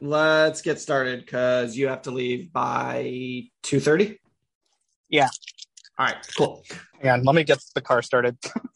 [0.00, 4.18] let's get started because you have to leave by two thirty.
[5.08, 5.28] Yeah.
[5.98, 6.64] All right, cool.
[7.02, 8.36] and let me get the car started.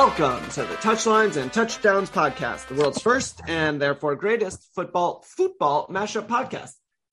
[0.00, 5.88] Welcome to the Touchlines and Touchdowns podcast, the world's first and therefore greatest football football
[5.88, 6.72] mashup podcast.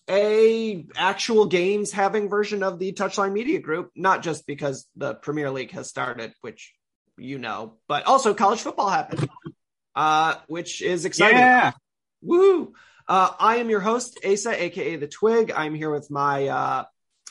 [0.10, 5.52] A actual games having version of the Touchline Media Group, not just because the Premier
[5.52, 6.74] League has started, which
[7.18, 9.28] you know, but also college football happened,
[9.94, 11.40] uh, which is exciting.
[11.40, 11.74] Yeah.
[12.22, 12.74] Woo!
[13.06, 15.52] Uh, I am your host, Asa, aka the Twig.
[15.52, 16.84] I'm here with my uh,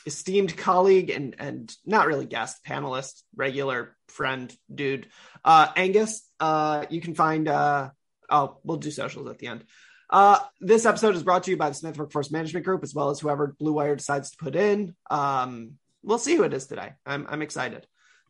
[0.07, 5.07] esteemed colleague and and not really guest, panelist, regular friend, dude,
[5.45, 6.27] uh, Angus.
[6.39, 7.47] Uh, you can find.
[7.47, 7.89] Uh,
[8.29, 9.63] oh, we'll do socials at the end.
[10.09, 13.09] Uh, this episode is brought to you by the Smith Workforce Management Group, as well
[13.09, 14.95] as whoever Blue Wire decides to put in.
[15.11, 16.93] Um, we'll see who it is today.
[17.05, 17.85] I'm I'm excited.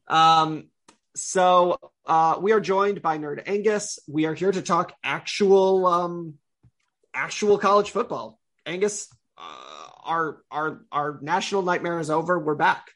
[0.08, 0.70] Um,
[1.16, 4.00] so uh, we are joined by Nerd Angus.
[4.08, 6.34] We are here to talk actual um,
[7.14, 8.40] actual college football.
[8.66, 9.08] Angus,
[10.08, 12.40] our our our national nightmare is over.
[12.40, 12.92] We're back.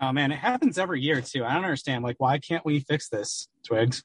[0.00, 1.44] Oh man, it happens every year too.
[1.44, 2.02] I don't understand.
[2.02, 4.02] Like, why can't we fix this, Twigs?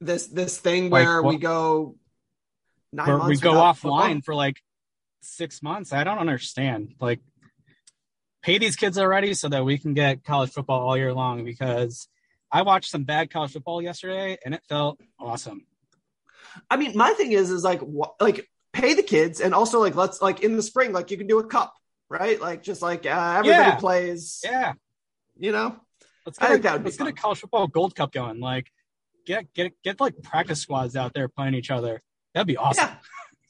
[0.00, 1.96] This this thing Like, where we go
[2.92, 4.62] nine months we go offline for like
[5.22, 5.92] six months.
[5.92, 6.94] I don't understand.
[7.00, 7.20] Like,
[8.42, 11.44] pay these kids already so that we can get college football all year long.
[11.44, 12.08] Because
[12.52, 15.66] I watched some bad college football yesterday, and it felt awesome.
[16.70, 19.94] I mean, my thing is, is like, wh- like pay the kids, and also like
[19.94, 21.74] let's like in the spring, like you can do a cup,
[22.08, 22.40] right?
[22.40, 23.76] Like just like uh, everybody Yeah.
[23.76, 24.72] plays, Yeah,
[25.38, 25.76] you know.
[26.24, 28.40] let's I get think a, that would let's get a college football Gold Cup going.
[28.40, 28.70] Like,
[29.26, 32.02] get get get like practice squads out there playing each other.
[32.34, 32.88] That'd be awesome.
[32.88, 32.96] Yeah,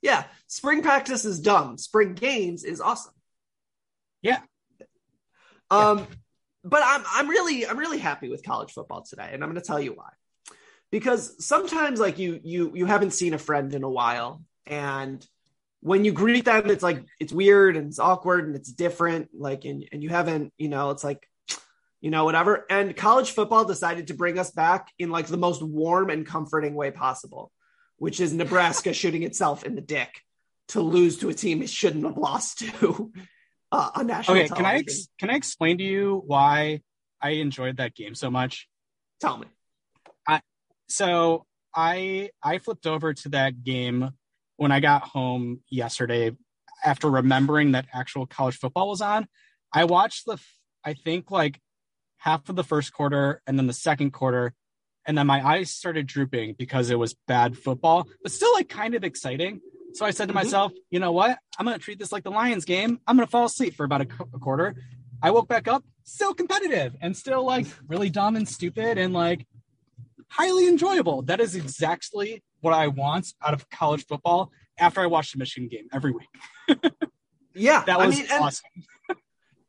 [0.03, 0.25] yeah.
[0.47, 1.77] Spring practice is dumb.
[1.79, 3.13] Spring games is awesome.
[4.23, 4.41] Yeah.
[5.71, 6.07] Um,
[6.65, 9.67] but I'm I'm really I'm really happy with college football today, and I'm going to
[9.67, 10.11] tell you why.
[10.93, 15.27] Because sometimes like you you you haven't seen a friend in a while, and
[15.81, 19.29] when you greet them, it's like it's weird and it's awkward and it's different.
[19.33, 21.29] Like and and you haven't you know it's like
[22.01, 22.67] you know whatever.
[22.69, 26.75] And college football decided to bring us back in like the most warm and comforting
[26.75, 27.53] way possible,
[27.99, 30.23] which is Nebraska shooting itself in the dick
[30.69, 33.13] to lose to a team it shouldn't have lost to
[33.73, 36.81] uh, on national Okay, can I ex- can I explain to you why
[37.23, 38.69] I enjoyed that game so much?
[39.21, 39.47] Tell me.
[40.27, 40.41] I,
[40.89, 44.11] So I I flipped over to that game
[44.57, 46.33] when I got home yesterday
[46.85, 49.27] after remembering that actual college football was on.
[49.73, 50.39] I watched the,
[50.85, 51.61] I think like
[52.19, 54.55] half of the first quarter and then the second quarter
[55.07, 58.95] and then my eyes started drooping because it was bad football, but still like kind
[58.95, 59.61] of exciting.
[59.95, 60.37] So I said to Mhm.
[60.37, 61.39] myself, you know what?
[61.59, 63.01] I'm going to treat this like the Lions game.
[63.07, 64.75] I'm going to fall asleep for about a, a quarter.
[65.23, 69.47] I woke back up, still competitive and still like really dumb and stupid and like
[70.29, 71.23] highly enjoyable.
[71.23, 74.51] That is exactly what I want out of college football.
[74.79, 76.29] after I watched the Michigan game every week.
[77.57, 78.71] Yeah, That was I mean, and, awesome.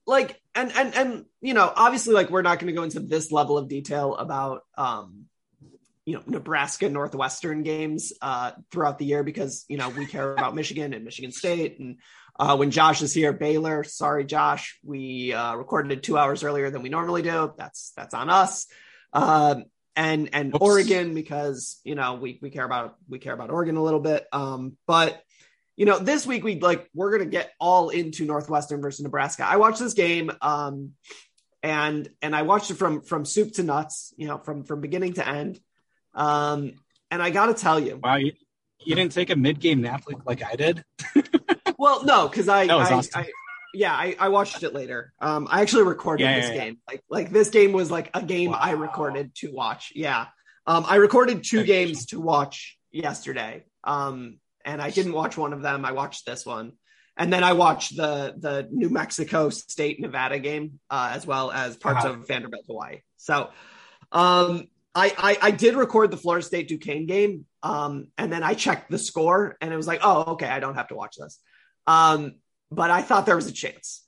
[0.05, 3.31] like and and and you know obviously like we're not going to go into this
[3.31, 5.25] level of detail about um
[6.05, 10.55] you know nebraska northwestern games uh throughout the year because you know we care about
[10.55, 11.97] michigan and michigan state and
[12.39, 16.69] uh when josh is here baylor sorry josh we uh recorded it two hours earlier
[16.69, 18.67] than we normally do that's that's on us
[19.11, 19.65] um
[19.97, 20.61] and and Oops.
[20.61, 24.25] oregon because you know we we care about we care about oregon a little bit
[24.31, 25.21] um but
[25.77, 29.45] you know, this week we like we're gonna get all into Northwestern versus Nebraska.
[29.45, 30.93] I watched this game, um,
[31.61, 35.13] and and I watched it from from soup to nuts, you know, from from beginning
[35.13, 35.59] to end.
[36.15, 36.73] Um,
[37.11, 38.33] and I got to tell you, Wow, you,
[38.79, 40.83] you didn't take a mid game nap like, like I did.
[41.77, 43.21] well, no, because I, I, awesome.
[43.21, 43.29] I
[43.73, 45.13] yeah, I, I watched it later.
[45.19, 46.77] Um, I actually recorded Yeah, this yeah, game.
[46.87, 49.91] Like like this game was like a game I recorded to watch.
[49.95, 50.27] Yeah.
[50.65, 53.63] Um, I recorded two games to watch yesterday.
[53.83, 55.85] Um, and I didn't watch one of them.
[55.85, 56.73] I watched this one.
[57.15, 61.77] And then I watched the the New Mexico State Nevada game uh, as well as
[61.77, 62.15] parts Uh-huh.
[62.15, 62.99] of Vanderbilt Hawaii.
[63.17, 63.49] So
[64.11, 67.45] um I, I I did record the Florida State Duquesne game.
[67.63, 70.75] Um, and then I checked the score and it was like, oh, okay, I don't
[70.75, 71.39] have to watch this.
[71.85, 72.35] Um,
[72.71, 74.03] but I thought there was a chance.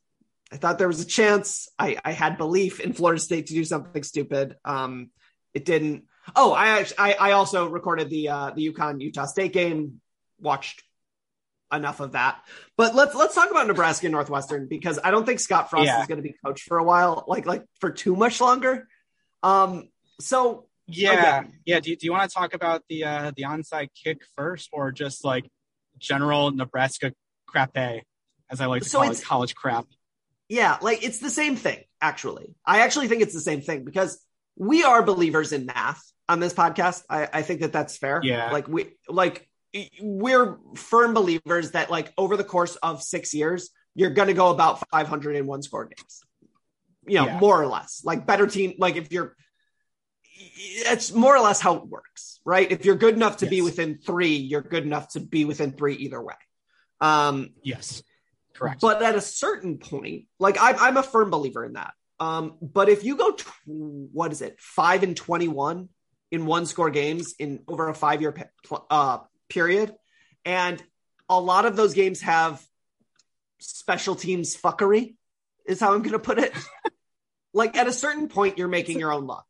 [0.51, 1.67] I thought there was a chance.
[1.77, 4.55] I, I had belief in Florida State to do something stupid.
[4.65, 5.11] Um,
[5.53, 6.05] it didn't.
[6.35, 10.01] Oh, I I, I also recorded the uh, the UConn Utah State game.
[10.41, 10.83] Watched
[11.71, 12.39] enough of that,
[12.77, 16.01] but let's let's talk about Nebraska and Northwestern because I don't think Scott Frost Yeah.
[16.01, 18.87] is going to be coach for a while, like like for too much longer.
[19.43, 19.89] Um,
[20.19, 21.53] so Yeah, Again.
[21.65, 21.79] yeah.
[21.79, 24.91] Do you, do you want to talk about the uh, the onside kick first, or
[24.91, 25.47] just like
[25.99, 27.13] general Nebraska
[27.45, 28.03] crappe,
[28.49, 29.85] as I like to So call it, it's- college crap?
[30.47, 32.55] Yeah, like it's the same thing, actually.
[32.65, 34.19] I actually think it's the same thing because
[34.55, 37.03] we are believers in math on this podcast.
[37.09, 38.19] I, I think that that's fair.
[38.23, 38.51] Yeah.
[38.51, 39.47] Like we like
[40.01, 44.83] we're firm believers that like over the course of six years, you're gonna go about
[44.89, 46.21] 500 in one score games.
[47.05, 47.39] You know, Yeah.
[47.39, 48.01] more or less.
[48.03, 49.35] Like better team, like if you're
[50.35, 52.71] it's more or less how it works, right?
[52.71, 55.95] If you're good enough to be within three, you're good enough to be within three
[55.95, 56.35] either way.
[57.01, 58.01] Um, Yes,
[58.59, 58.81] correct.
[58.81, 61.93] but at a certain point, like I'm, I'm a firm believer in that.
[62.19, 65.89] Um, but if you go, tw- what is it, five and 21
[66.31, 68.35] in one score games in over a five year
[68.89, 69.95] uh, period,
[70.45, 70.81] and
[71.29, 72.61] a lot of those games have
[73.59, 75.15] special teams fuckery,
[75.65, 76.53] is how I'm going to put it.
[77.53, 79.45] like at a certain point, you're making your own luck.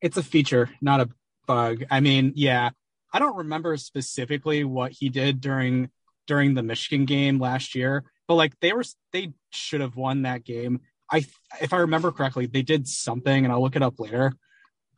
[0.00, 1.08] it's a feature, not a
[1.46, 1.84] bug.
[1.90, 2.70] I mean, yeah,
[3.12, 5.90] I don't remember specifically what he did during
[6.26, 10.44] during the Michigan game last year, but like they were they should have won that
[10.44, 10.80] game.
[11.10, 11.24] I
[11.60, 14.32] if I remember correctly, they did something and I'll look it up later.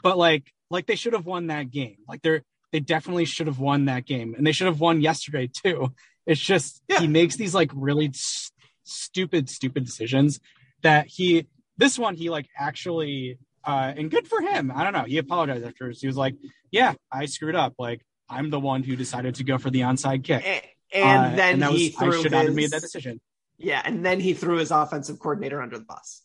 [0.02, 1.96] But like like they should have won that game.
[2.08, 2.42] Like they're
[2.72, 5.92] they definitely should have won that game and they should have won yesterday too.
[6.26, 7.00] It's just Yeah.
[7.00, 8.52] he makes these like really s-
[8.84, 10.40] stupid stupid decisions
[10.82, 11.46] that he
[11.76, 14.70] this one he like actually uh and good for him.
[14.74, 15.04] I don't know.
[15.04, 16.34] He apologized after he was like,
[16.70, 17.74] "Yeah, I screwed up.
[17.78, 21.60] Like I'm the one who decided to go for the onside kick." And Uh, then
[21.60, 23.20] that was, he threw I should not have made that decision.
[23.58, 26.22] Yeah, and then he threw his offensive coordinator under the bus.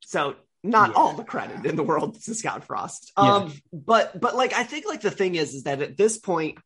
[0.00, 0.96] So not Yeah.
[0.96, 3.12] all the credit in the world to Scott Frost.
[3.16, 3.36] Yeah.
[3.36, 6.58] Um, but but like I think like the thing is is that at this point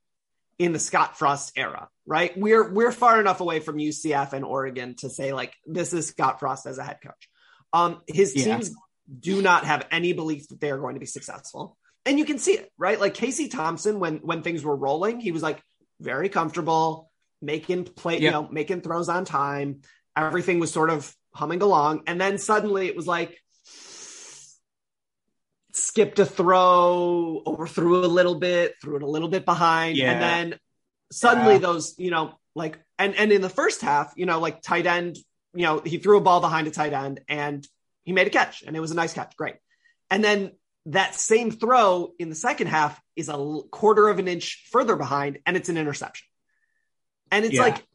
[0.59, 2.37] in the Scott Frost era, right?
[2.37, 6.41] We're we're far enough away from UCF and Oregon to say like this is Scott
[6.41, 7.29] Frost as a head coach.
[7.72, 8.56] Um, his Yeah.
[8.56, 8.70] teams
[9.19, 11.77] do not have any belief that they are going to be successful.
[12.05, 12.99] And you can see it, right?
[12.99, 15.63] Like Casey Thompson, when when things were rolling, he was like
[16.03, 19.81] very comfortable, making play, you know, making throws on time.
[20.17, 22.03] Everything was sort of humming along.
[22.06, 23.39] And then suddenly it was like
[25.73, 29.97] skipped a throw, overthrew a little bit, threw it a little bit behind.
[29.97, 30.13] Yeah.
[30.13, 30.59] And then
[31.11, 31.61] suddenly Yeah.
[31.61, 35.17] those, you know, like and and in the first half, you know, like tight end,
[35.55, 37.67] you know, he threw a ball behind a tight end and
[38.05, 39.37] he made a catch and it was a nice catch.
[39.37, 39.56] Great.
[40.11, 40.53] And then
[40.87, 45.38] that same throw in the second half is a quarter of an inch further behind
[45.46, 46.26] and it's an interception.
[47.31, 47.62] And it's Yeah.
[47.62, 47.86] like,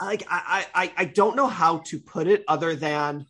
[0.00, 3.26] like I, I I don't know how to put it other than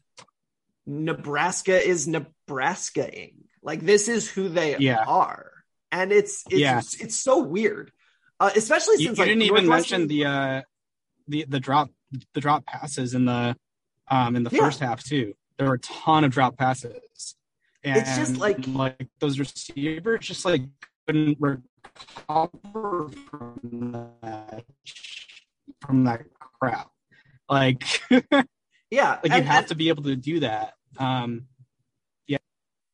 [0.87, 3.45] Nebraska is Nebraskaing.
[3.63, 5.05] Like this is who they Yeah.
[5.07, 5.51] are,
[5.93, 6.79] and it's it's Yeah.
[6.79, 7.93] it's so weird,
[8.41, 10.63] uh, especially since you like didn't even mention the uh
[11.27, 11.91] the the drop
[12.35, 13.57] the drop passes in the
[14.11, 14.61] um in the Yeah.
[14.61, 15.35] first half too.
[15.59, 17.35] There were a ton of drop passes.
[17.85, 20.63] And It's just like- like those receivers just like
[21.09, 24.65] couldn't recover from that
[25.81, 26.91] from that crap.
[27.49, 27.85] Like
[28.91, 30.75] yeah, like you and- have and- to be able to do that.
[30.99, 31.47] Um
[32.27, 32.39] yeah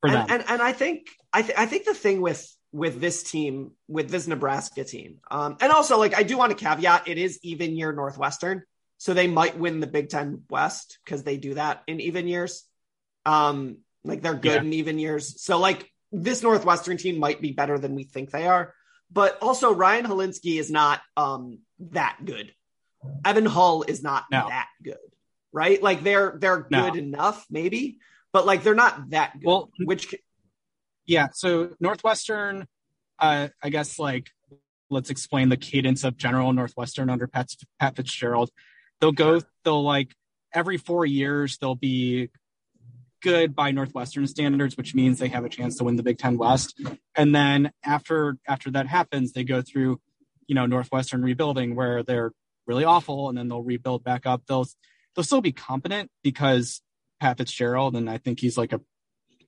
[0.00, 0.26] for them.
[0.30, 3.70] and, and and I think I th- I think the thing with with this team,
[3.88, 5.20] with this Nebraska team.
[5.30, 8.64] Um, and also, like, I do want to caveat it is even year Northwestern.
[8.98, 12.64] So they might win the Big Ten West because they do that in even years.
[13.26, 14.60] Um, like they're good Yeah.
[14.62, 15.40] in even years.
[15.40, 15.88] So like
[16.22, 18.74] this Northwestern team might be better than we think they are.
[19.10, 21.58] But also Ryan Hilinski is not um
[21.90, 22.54] that good.
[23.24, 24.48] Evan Hull is not No.
[24.48, 24.96] that good.
[25.52, 25.82] Right?
[25.82, 26.90] Like they're they're No.
[26.90, 27.98] good enough, maybe,
[28.32, 29.46] but like they're not that good.
[29.46, 30.14] Well- which
[31.06, 31.28] Yeah.
[31.34, 32.66] So Northwestern,
[33.18, 34.30] uh, I guess like
[34.90, 38.50] let's explain the cadence of general Northwestern under Pat, Pat Fitzgerald.
[39.00, 40.14] They'll go, they'll like
[40.52, 42.30] every four years, they'll be
[43.24, 46.36] good by Northwestern standards, which means they have a chance to win the Big Ten
[46.36, 46.78] West.
[47.16, 49.98] And then after after that happens, they go through,
[50.46, 52.32] you know, Northwestern rebuilding where they're
[52.66, 54.42] really awful, and then they'll rebuild back up.
[54.46, 54.66] They'll
[55.16, 56.82] they'll still be competent because
[57.18, 58.80] Pat Fitzgerald, and I think he's like a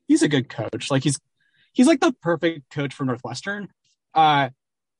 [0.08, 0.90] he's a good coach.
[0.90, 1.20] Like he's
[1.72, 3.68] he's like the perfect coach for Northwestern.
[4.14, 4.48] Uh,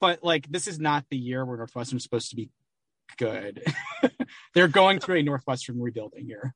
[0.03, 2.51] but like this is not the year where Northwestern's supposed to be
[3.17, 3.65] good.
[4.55, 6.55] They're going through a Northwestern rebuilding year.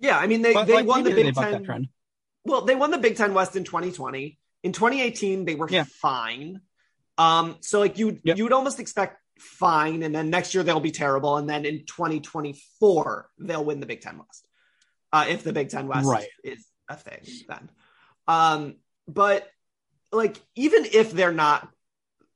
[0.00, 1.64] Yeah, I mean they, But they like, won the Big Ten.
[1.64, 1.88] trend.
[2.44, 4.38] Well, they won the Big Ten West in 2020.
[4.62, 5.84] In 2018, they were Yeah.
[5.84, 6.60] fine.
[7.18, 8.36] Um, so like you Yep.
[8.36, 11.84] you would almost expect fine, and then next year they'll be terrible, and then in
[11.86, 14.46] 2024 they'll win the Big Ten West.
[15.12, 16.28] Uh, if the Big Ten West Right.
[16.44, 17.70] is a thing, then.
[18.28, 18.76] Um,
[19.08, 19.48] but
[20.12, 21.68] like even if they're not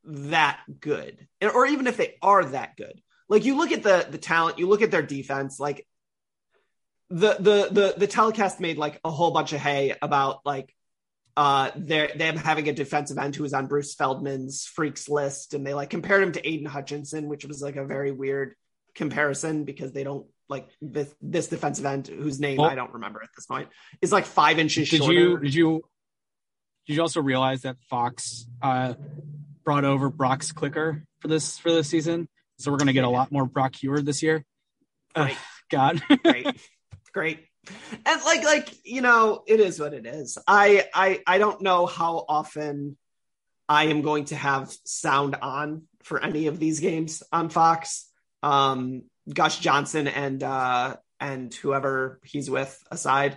[0.05, 4.19] that good, or even if they are that good, like you look at the the
[4.19, 5.87] talent, you look at their defense, like
[7.11, 10.75] the the the the telecast made like a whole bunch of hay about like
[11.37, 15.67] uh they're them having a defensive end who was on Bruce Feldman's freaks list and
[15.67, 18.55] they like compared him to Aidan Hutchinson, which was like a very weird
[18.95, 23.23] comparison because they don't like this this defensive end whose name Well- I don't remember
[23.23, 23.69] at this point
[24.03, 25.13] is like five inches Did shorter.
[25.13, 25.83] you did you
[26.87, 28.95] did you also realize that Fox uh,
[29.65, 32.29] brought over Brock's clicker for this for this season?
[32.59, 34.45] So we're gonna get a lot more Brock Huard this year.
[35.17, 35.37] Right.
[35.71, 36.03] God.
[36.25, 36.47] great
[37.13, 37.47] great
[38.07, 41.87] and like like you know it is what it is i i i don't know
[41.87, 42.97] how often
[43.69, 48.09] i am going to have sound on for any of these games on fox
[48.43, 49.03] um
[49.33, 53.33] gus johnson and uh and whoever he's with aside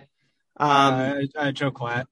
[0.56, 2.06] um uh, uh, Joel Klatt.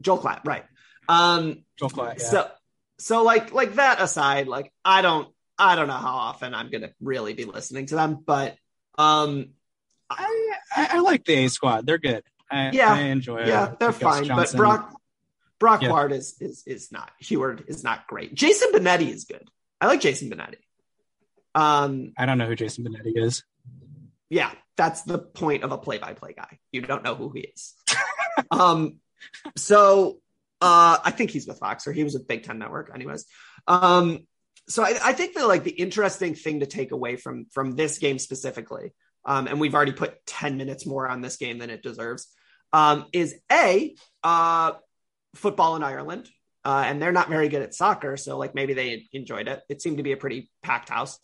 [0.00, 0.64] Joel Klatt right
[1.08, 2.18] um Joel Klatt.
[2.18, 2.24] Yeah.
[2.24, 2.50] so
[2.98, 6.90] so like like that aside like i don't i don't know how often i'm gonna
[7.00, 8.56] really be listening to them but
[8.96, 9.48] um
[10.10, 11.86] I, I I like the A squad.
[11.86, 12.22] They're good.
[12.50, 12.92] I, Yeah.
[12.92, 13.38] I enjoy.
[13.38, 13.48] It.
[13.48, 14.24] Yeah, they're Gus fine.
[14.24, 14.56] Johnson.
[14.58, 15.00] But Brock
[15.58, 15.90] Brock Yeah.
[15.90, 18.34] Ward is is is not Huard is not great.
[18.34, 19.48] Jason Benetti is good.
[19.80, 20.56] I like Jason Benetti.
[21.54, 23.44] Um, I don't know who Jason Benetti is.
[24.28, 26.58] yeah, that's the point of a play-by-play guy.
[26.72, 27.74] You don't know who he is.
[28.50, 28.96] um,
[29.56, 30.18] so
[30.60, 33.26] uh, I think he's with Fox or he was with Big Ten Network, anyways.
[33.68, 34.26] Um,
[34.68, 37.98] so I, I think that like the interesting thing to take away from from this
[37.98, 38.92] game specifically,
[39.24, 42.28] um, and we've already put ten minutes more on this game than it deserves,
[42.72, 44.72] um, is a uh,
[45.34, 46.28] football in Ireland.
[46.66, 49.60] Uh, and they're not very good at soccer, so like maybe they enjoyed it.
[49.68, 51.18] It seemed to be a pretty packed house.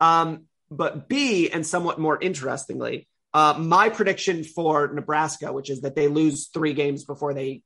[0.00, 5.94] Um, but B, and somewhat more interestingly, uh, my prediction for Nebraska, which is that
[5.94, 7.62] they lose three games before they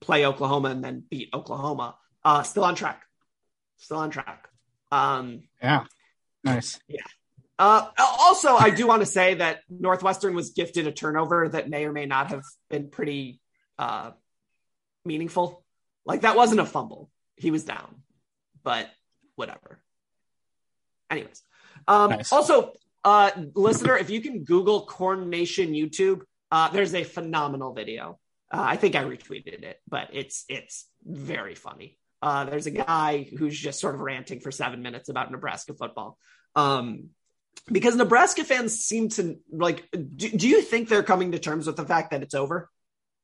[0.00, 3.02] play Oklahoma and then beat Oklahoma, uh, still on track.
[3.78, 4.48] Still on track.
[4.92, 5.84] Um, Yeah.
[6.44, 6.78] Nice.
[7.58, 11.86] Uh, also, I do want to say that Northwestern was gifted a turnover that may
[11.86, 13.40] or may not have been pretty
[13.78, 14.10] uh,
[15.04, 15.64] meaningful.
[16.04, 18.02] Like that wasn't a fumble; he was down,
[18.62, 18.90] but
[19.36, 19.80] whatever.
[21.10, 21.42] Anyways,
[21.88, 22.32] um, Nice.
[22.32, 22.72] also,
[23.04, 28.18] uh, listener, if you can Google Corn Nation YouTube, uh, there's a phenomenal video.
[28.52, 31.98] Uh, I think I retweeted it, but it's it's very funny.
[32.22, 36.18] Uh, there's a guy who's just sort of ranting for seven minutes about Nebraska football.
[36.54, 37.10] Um,
[37.70, 39.88] because Nebraska fans seem to like.
[39.92, 42.70] Do, do you think they're coming to terms with the fact that it's over,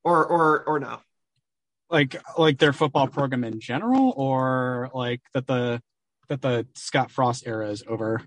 [0.04, 1.00] or or or no?
[1.90, 5.82] Like like their football program in general, or like that the
[6.28, 8.22] that the Scott Frost era is over.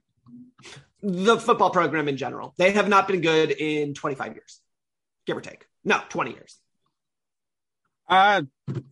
[1.01, 4.59] The football program in general, they have not been good in 25 years,
[5.27, 5.65] give or take.
[5.83, 6.57] No, 20 years.
[8.07, 8.41] Uh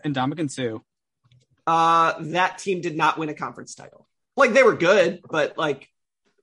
[0.04, 0.80] and Ndamukong Suh.
[1.66, 4.08] Uh, that team did not win a conference title.
[4.36, 5.90] Like they were good, but like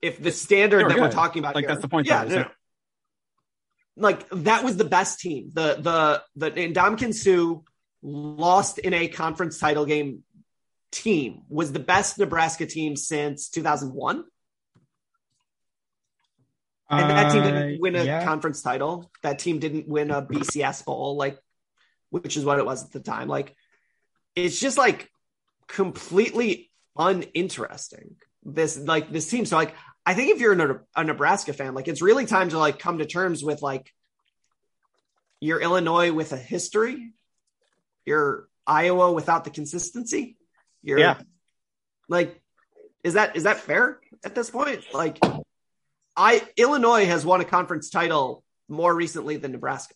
[0.02, 2.48] if the standard that we're talking about, Like, here- that's the point, Yeah, no,
[3.96, 5.50] like that was the best team.
[5.52, 7.60] The the the Ndamukong Suh
[8.02, 10.24] lost in a conference title game
[10.90, 14.24] team was the best Nebraska team since 2001.
[16.92, 18.24] And that team Uh, didn't win a yeah.
[18.24, 19.10] conference title.
[19.22, 21.38] That team didn't win a BCS bowl, like
[22.10, 23.28] which is what it was at the time.
[23.28, 23.54] Like
[24.34, 25.08] it's just like
[25.68, 28.16] completely uninteresting.
[28.42, 29.46] This like this team.
[29.46, 29.74] So like
[30.06, 32.98] I think if you're a, a Nebraska fan, like it's really time to like come
[32.98, 33.92] to terms with like
[35.40, 37.12] your Illinois with a history,
[38.04, 40.36] your Iowa without the consistency.
[40.82, 41.20] Your Yeah.
[42.08, 42.40] like
[43.04, 44.84] is that is that fair at this point?
[44.92, 45.18] Like
[46.16, 49.94] I Illinois has won a conference title more recently than Nebraska.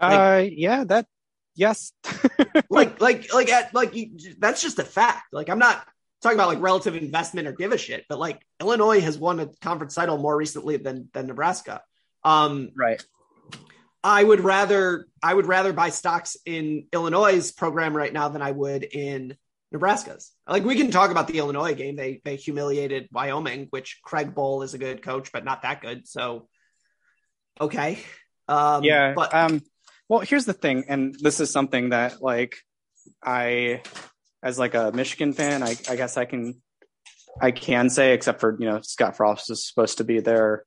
[0.00, 1.06] uh, yeah, that
[1.54, 1.92] yes.
[2.70, 5.86] like like like at like you, that's just a fact like i'm not
[6.22, 9.46] talking about like relative investment or give a shit but like illinois has won a
[9.60, 11.82] conference title more recently than than nebraska.
[12.24, 13.04] Um right.
[14.02, 18.50] i would rather i would rather buy stocks in illinois program right now than i
[18.50, 19.36] would in
[19.72, 20.32] nebraska's.
[20.48, 21.96] Like we can talk about the illinois game.
[21.96, 26.06] They they humiliated wyoming which craig bohl is a good coach but not that good
[26.08, 26.48] so
[27.60, 27.98] okay.
[28.48, 29.62] Um yeah but um
[30.08, 32.56] well here's the thing and this is something that like
[33.22, 33.82] i
[34.46, 36.54] as like a michigan fan i, I guess i can
[37.40, 40.64] i can say except for you know scott frost is supposed to be their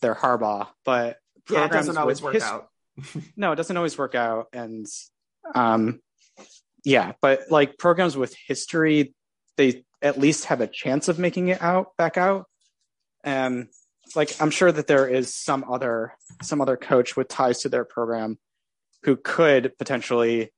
[0.00, 1.18] their harbaugh but
[1.50, 2.68] yeah it doesn't always work his- out.
[3.36, 4.86] No it doesn't always work out and
[5.54, 6.00] um
[6.84, 9.14] yeah but like programs with history
[9.56, 12.46] they at least have a chance of making it out back out.
[13.24, 13.68] Um
[14.16, 17.84] like i'm sure that there is some other some other coach with ties to their
[17.84, 18.38] program
[19.02, 20.50] who could potentially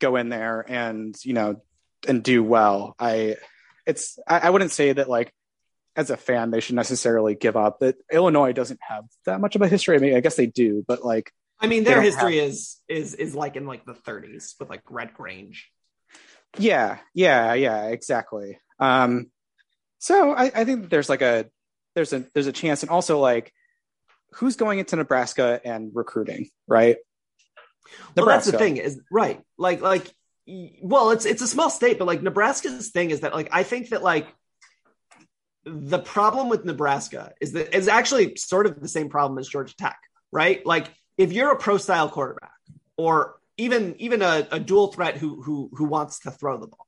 [0.00, 1.60] go in there and you know
[2.06, 3.36] and do well i
[3.86, 5.32] it's i, I wouldn't say that like
[5.96, 9.62] as a fan they should necessarily give up that illinois doesn't have that much of
[9.62, 12.76] a history i mean i guess they do but like I mean, their history is
[12.88, 15.70] is is like in like the 30s with like Red Grange.
[16.56, 18.58] Yeah, yeah, yeah, exactly.
[18.78, 19.30] Um,
[19.98, 21.46] so I, I think there's like a
[21.94, 23.52] there's a there's a chance, and also like
[24.34, 26.96] who's going into Nebraska and recruiting, right?
[28.16, 29.40] Well, that's the thing is right.
[29.56, 30.06] Like like
[30.48, 33.90] well, it's it's a small state, but like Nebraska's thing is that like I think
[33.90, 34.26] that like
[35.64, 39.76] the problem with Nebraska is that it's actually sort of the same problem as Georgia
[39.76, 39.98] Tech,
[40.32, 40.64] right?
[40.64, 42.52] Like if you're a pro style quarterback
[42.96, 46.86] or even even a, a dual threat who who who wants to throw the ball,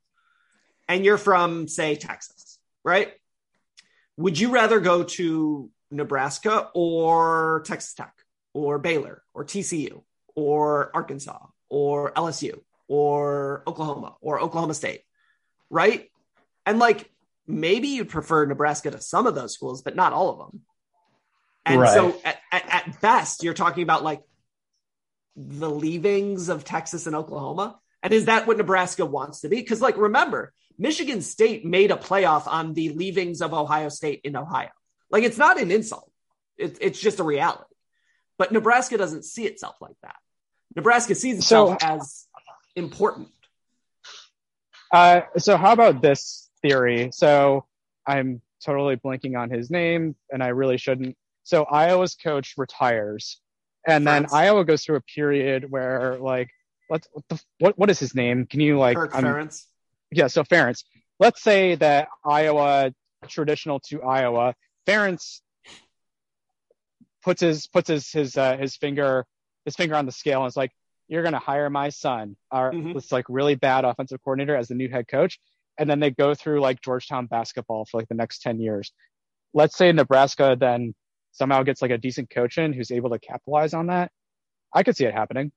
[0.89, 3.13] and you're from say Texas, right?
[4.17, 8.15] Would you rather go to Nebraska or Texas Tech
[8.55, 10.03] or Baylor or TCU
[10.35, 15.03] or Arkansas or LSU or Oklahoma or Oklahoma State,
[15.71, 16.11] right?
[16.67, 17.09] And like
[17.47, 20.63] maybe you'd prefer Nebraska to some of those schools, but not all of them.
[21.65, 21.95] And Right.
[21.95, 24.23] so at, at, at best, you're talking about like
[25.37, 27.79] the leavings of Texas and Oklahoma.
[28.03, 29.57] And is that what Nebraska wants to be?
[29.57, 34.35] Because, like, remember, Michigan State made a playoff on the leavings of Ohio State in
[34.35, 34.71] Ohio.
[35.11, 36.11] Like, it's not an insult,
[36.57, 37.65] it, it's just a reality.
[38.39, 40.17] But Nebraska doesn't see itself like that.
[40.75, 42.27] Nebraska sees itself as
[42.81, 43.29] important.
[44.93, 47.11] Uh, so how about this theory?
[47.13, 47.67] So
[48.07, 51.17] I'm totally blanking on his name, and I really shouldn't.
[51.45, 53.41] So Iowa's coach retires,
[53.87, 54.33] and then Ferentz.
[54.33, 56.51] Iowa goes through a period where like
[56.89, 58.47] what what the, what, what is his name?
[58.47, 59.65] Can you like Kirk Ferentz.
[60.11, 60.85] yeah, so Ferentz.
[61.19, 62.93] Let's say that Iowa,
[63.29, 64.55] traditional to Iowa,
[64.87, 65.41] Ferentz
[67.23, 69.27] puts his puts his his uh, his finger
[69.65, 70.73] his finger on the scale and is like,
[71.11, 72.95] "You're going to hire my son, our Mhm.
[72.95, 75.41] this like really bad offensive coordinator as the new head coach,"
[75.77, 78.93] and then they go through like Georgetown basketball for like the next ten years.
[79.53, 80.95] Let's say Nebraska then
[81.33, 84.13] somehow gets like a decent coach in who's able to capitalize on that.
[84.73, 85.51] I could see it happening.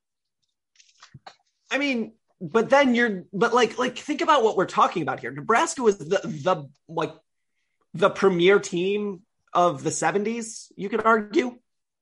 [1.70, 5.32] I mean, but then you're, but like, like think about what we're talking about here.
[5.32, 7.14] Nebraska was the the like
[7.94, 9.22] the premier team
[9.54, 10.72] of the '70s.
[10.76, 11.60] You could argue.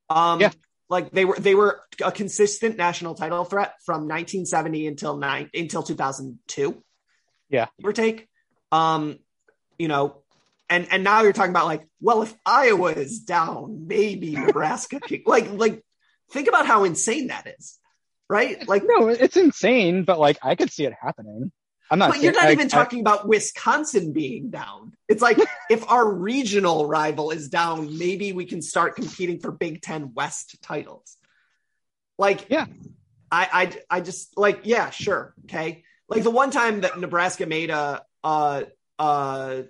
[0.10, 0.52] Um, Yeah.
[0.92, 5.84] Like they were, they were a consistent national title threat from 1970 until nine until
[5.84, 6.84] 2002.
[7.50, 7.68] Yeah.
[7.80, 8.28] give or take.
[8.74, 9.18] Um,
[9.80, 10.18] you know,
[10.70, 15.00] and and now you're talking about like, well, if Iowa is down, maybe Nebraska.
[15.00, 15.82] can- like, like
[16.32, 17.80] think about how insane that is,
[18.30, 18.68] right?
[18.68, 21.54] Like, No, it's insane, but like I could see it happening.
[21.92, 22.10] I'm not.
[22.12, 24.94] but you're not I- even I- talking about Wisconsin being down.
[25.10, 25.38] It's like
[25.70, 30.62] if our regional rival is down, maybe we can start competing for Big Ten West
[30.64, 31.18] titles.
[32.18, 32.66] Like, Yeah.
[33.34, 35.84] I, I, I just like, yeah, sure, okay.
[36.10, 38.66] Like the one time that Nebraska made a, a,
[39.00, 39.64] a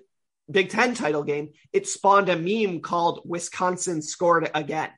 [0.50, 4.90] Big Ten title game, it spawned a meme called "Wisconsin scored again."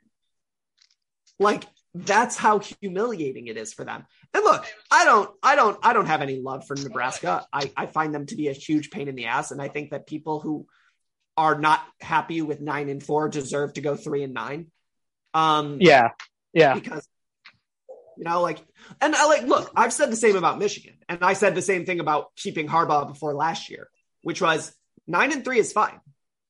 [1.39, 4.05] Like that's how humiliating it is for them.
[4.33, 7.45] And look, I don't, I don't, I don't have any love for Nebraska.
[7.53, 9.91] I, I find them to be a huge pain in the ass, and I think
[9.91, 10.65] that people who
[11.37, 14.71] are not happy with nine and four deserve to go three and nine.
[15.33, 16.09] Um, Yeah,
[16.53, 16.73] yeah.
[16.73, 17.07] because
[18.17, 18.59] You know, like,
[19.01, 21.85] and I like, look, I've said the same about Michigan, and I said the same
[21.85, 23.89] thing about keeping Harbaugh before last year,
[24.21, 24.71] which was
[25.07, 25.99] nine and three is fine.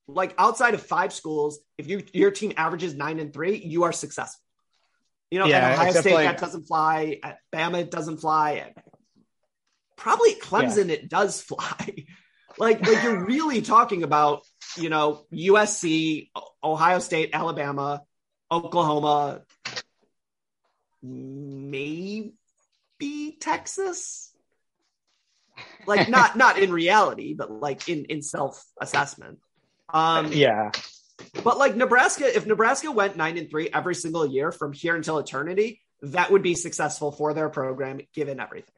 [0.06, 3.92] Like outside of five schools, if you your team averages nine and three, you are
[3.92, 4.43] successful.
[5.30, 7.18] You know, Yeah, Ohio State like- that doesn't fly.
[7.22, 8.54] At Bama it doesn't fly.
[8.56, 8.84] At
[9.96, 12.04] probably Clemson it does fly.
[12.58, 14.42] like, like you're really talking about,
[14.76, 16.30] you know, USC,
[16.62, 18.02] Ohio State, Alabama,
[18.50, 19.42] Oklahoma,
[21.02, 22.32] maybe
[23.40, 24.30] Texas.
[25.86, 29.38] Like not not in reality, but like in in self assessment.
[29.92, 30.70] Um, Yeah.
[31.42, 35.18] But like Nebraska, if Nebraska went nine and three every single year from here until
[35.18, 38.74] eternity, that would be successful for their program given everything.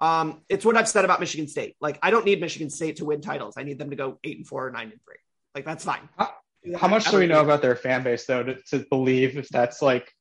[0.00, 1.76] Um, it's what I've said about Michigan State.
[1.80, 3.54] Like, I don't need Michigan State to win titles.
[3.56, 5.16] I need them to go eight and four or nine and three.
[5.54, 6.08] Like, that's fine.
[6.18, 6.34] How,
[6.76, 9.80] how much do we know about their fan base though to, to believe if that's
[9.80, 10.12] like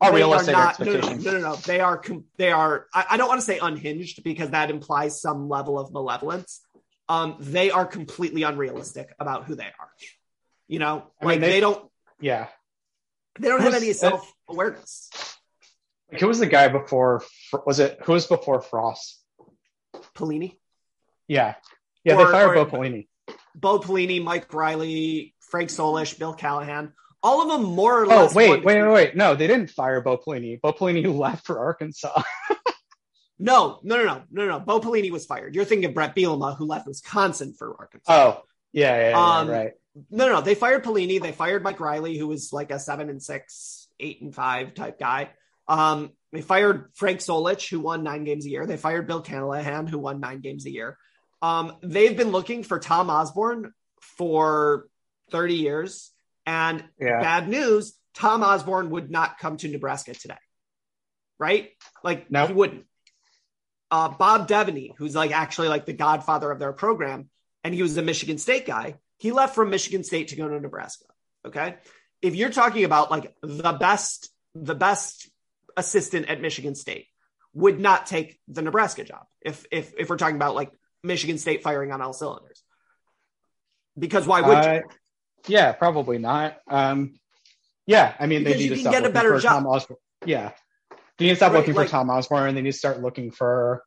[0.00, 1.24] a realistic not- no, no, expectation?
[1.24, 2.02] No, no, no, They are.
[2.38, 2.86] They are.
[2.94, 6.62] I, I don't want to say unhinged because that implies some level of malevolence.
[7.08, 9.90] Um, they are completely unrealistic about who they are.
[10.68, 11.90] You know, I mean, like they, they- don't.
[12.20, 12.48] Yeah.
[13.38, 15.10] They don't have any self awareness.
[16.10, 17.22] Like, who was the guy before?
[17.66, 19.22] Was it who was before Frost?
[20.14, 20.56] Pelini.
[21.28, 21.54] Yeah.
[22.04, 23.08] Yeah, Or- they fired Bo Pelini.
[23.54, 28.34] Bo Pelini, Mike Riley, Frank Solich, Bill Callahan, all of them more or Oh less.
[28.34, 29.16] wait, wait, wait, wait!
[29.16, 30.60] No, they didn't fire Bo Pelini.
[30.60, 32.22] Bo Pelini left for Arkansas.
[33.38, 34.60] No, no, no, no, no, no.
[34.60, 35.54] Bo Pelini was fired.
[35.54, 38.10] You're thinking of Bret Bielema, who left Wisconsin for Arkansas.
[38.12, 39.72] oh, yeah, yeah, yeah, Um, right.
[40.10, 40.40] No, no, no.
[40.42, 41.20] They fired Pelini.
[41.20, 44.98] They fired Mike Riley, who was like a seven and six, eight and five type
[44.98, 45.30] guy.
[45.68, 48.66] Um, they fired Frank Solich, who won nine games a year.
[48.66, 50.98] They fired Bill Callahan, who won nine games a year.
[51.42, 53.72] Um, they've been looking for Tom Osborne
[54.18, 54.86] for
[55.30, 56.12] 30 years.
[56.44, 57.20] And Yeah.
[57.20, 60.38] bad news, Tom Osborne would not come to Nebraska today.
[61.38, 61.70] Right?
[62.04, 62.46] Like No.
[62.46, 62.86] he wouldn't.
[63.90, 67.30] Uh, Bob Devaney, who's like actually like the godfather of their program,
[67.64, 68.98] and he was a Michigan State guy.
[69.18, 71.06] He left from Michigan State to go to Nebraska.
[71.46, 71.76] Okay.
[72.22, 75.30] If you're talking about like the best, the best
[75.76, 77.06] assistant at Michigan State
[77.54, 80.70] would not take the Nebraska job if if if we're talking about like
[81.02, 82.62] Michigan State firing on all cylinders.
[83.98, 84.70] Because why would you?
[84.70, 84.80] Uh,
[85.48, 86.58] yeah, probably not.
[86.68, 87.14] Um,
[87.86, 89.62] yeah, I mean, Because they you need to stop get a better job.
[89.62, 89.98] Tom Osborne.
[90.26, 90.52] Yeah,
[91.18, 93.00] they need to stop Right, looking like- for Tom Osborne, and they need to start
[93.00, 93.84] looking for,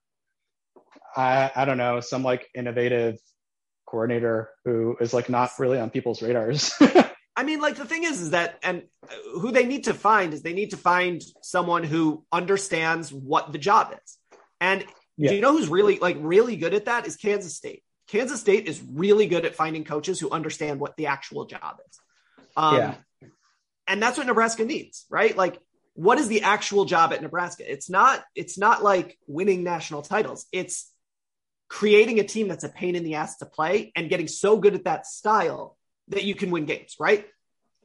[1.16, 3.18] I I don't know, some like innovative
[3.90, 6.74] coordinator who is like not really on people's radars.
[7.36, 8.84] I mean, like the thing is, is that, and
[9.34, 13.58] who they need to find is they need to find someone who understands what the
[13.58, 14.18] job is.
[14.60, 14.84] And
[15.18, 15.30] Yeah.
[15.30, 17.08] do you know who's really, like, really good at that?
[17.08, 17.84] Is Kansas State.
[18.08, 22.00] Kansas State is really good at finding coaches who understand what the actual job is.
[22.58, 22.96] Um, Yeah.
[23.88, 25.36] And that's what Nebraska needs, right?
[25.36, 25.58] Like,
[25.96, 27.64] what is the actual job at Nebraska?
[27.70, 28.24] It's not.
[28.36, 30.46] It's not like winning national titles.
[30.52, 30.89] It's
[31.70, 34.76] creating a team that's a pain in the ass to play and getting so good
[34.76, 35.78] at that style
[36.10, 37.26] that you can win games, right?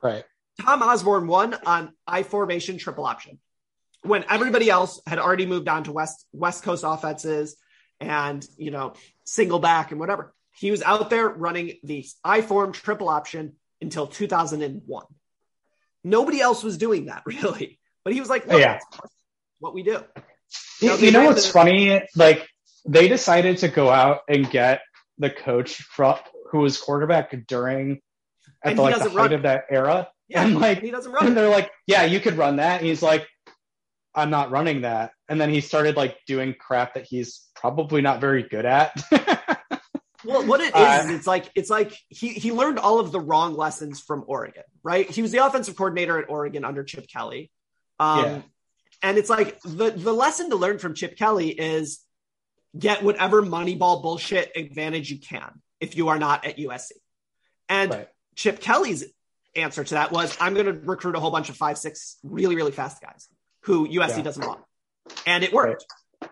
[0.02, 0.24] right.
[0.60, 3.38] Tom Osborne won on I formation triple option
[4.02, 7.56] when everybody else had already moved on to West West Coast offenses
[8.00, 8.94] and you know
[9.24, 10.32] single back and whatever.
[10.56, 15.06] He was out there running the I form triple option until 2001.
[16.04, 18.74] Nobody else was doing that really, but he was like, "Look, Yeah.
[18.92, 19.12] that's
[19.58, 20.02] what we do."
[20.80, 22.00] You, Now, you know what's funny?
[22.14, 22.48] Like
[22.86, 24.80] they decided to go out and get
[25.18, 26.16] the coach from
[26.50, 28.00] who was quarterback during
[28.62, 30.08] at And the, like the height run- of that era.
[30.28, 31.26] Yeah, and like he doesn't run.
[31.26, 32.80] and they're like, yeah, you could run that.
[32.80, 33.26] And he's like,
[34.14, 35.12] I'm not running that.
[35.28, 38.92] And then he started like doing crap that he's probably not very good at.
[40.26, 43.12] Well, what it is, Uh, is it's like it's like he he learned all of
[43.12, 45.06] the wrong lessons from Oregon, right?
[45.10, 47.50] He was the offensive coordinator at Oregon under Chip Kelly.
[48.00, 48.42] Um Yeah.
[49.02, 52.00] and it's like the the lesson to learn from Chip Kelly is
[52.78, 56.92] get whatever moneyball bullshit advantage you can if you are not at USC.
[57.68, 58.08] And Right.
[58.34, 59.04] Chip Kelly's
[59.54, 62.56] answer to that was I'm going to recruit a whole bunch of 5 6 really
[62.56, 63.28] really fast guys
[63.62, 64.22] who USC Yeah.
[64.22, 64.60] doesn't want.
[65.26, 65.84] And it worked.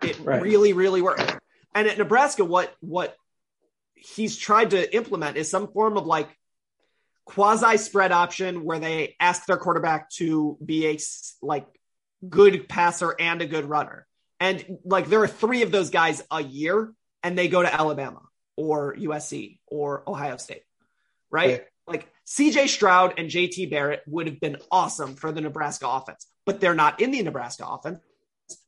[0.02, 0.42] It Right.
[0.42, 1.38] really really worked.
[1.74, 3.16] And at Nebraska what what
[3.94, 6.28] he's tried to implement is some form of like
[7.24, 11.66] quasi spread option where they ask their quarterback to be a s- like
[12.28, 14.07] good passer and a good runner.
[14.42, 18.22] And like there are three of those guys a year and they go to Alabama
[18.57, 20.64] or USC or Ohio State.
[21.31, 21.50] Right?
[21.50, 21.64] Right.
[21.87, 26.61] Like CJ Stroud and JT Barrett would have been awesome for the Nebraska offense, but
[26.61, 28.00] they're not in the Nebraska offense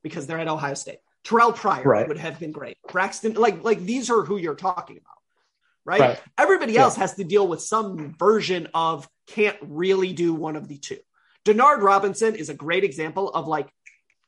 [0.04, 0.98] because they're at Ohio State.
[1.24, 2.06] Terrell Pryor Right.
[2.06, 2.76] would have been great.
[2.92, 5.18] Braxton, like like these are who you're talking about,
[5.84, 6.00] right?
[6.00, 6.22] Right.
[6.38, 6.82] Everybody Yeah.
[6.82, 10.98] else has to deal with some version of can't really do one of the two.
[11.44, 13.68] Denard Robinson is a great example of like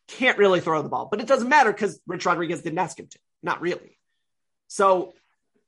[0.08, 3.08] can't really throw the ball, but it doesn't matter because Rich Rodriguez didn't ask him
[3.08, 3.18] to.
[3.42, 3.98] Not really.
[4.68, 5.14] So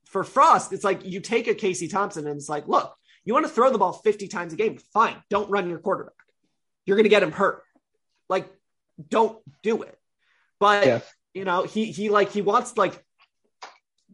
[0.07, 3.46] for Frost, it's like you take a Casey Thompson and it's like, look, you want
[3.46, 4.79] to throw the ball 50 times a game?
[4.92, 5.16] Fine.
[5.29, 6.14] Don't run your quarterback.
[6.87, 7.62] You're going to get him hurt.
[8.29, 8.48] Like,
[9.09, 9.96] don't do it.
[10.59, 11.01] But, yeah.
[11.35, 13.03] you know, he, he like, he wants like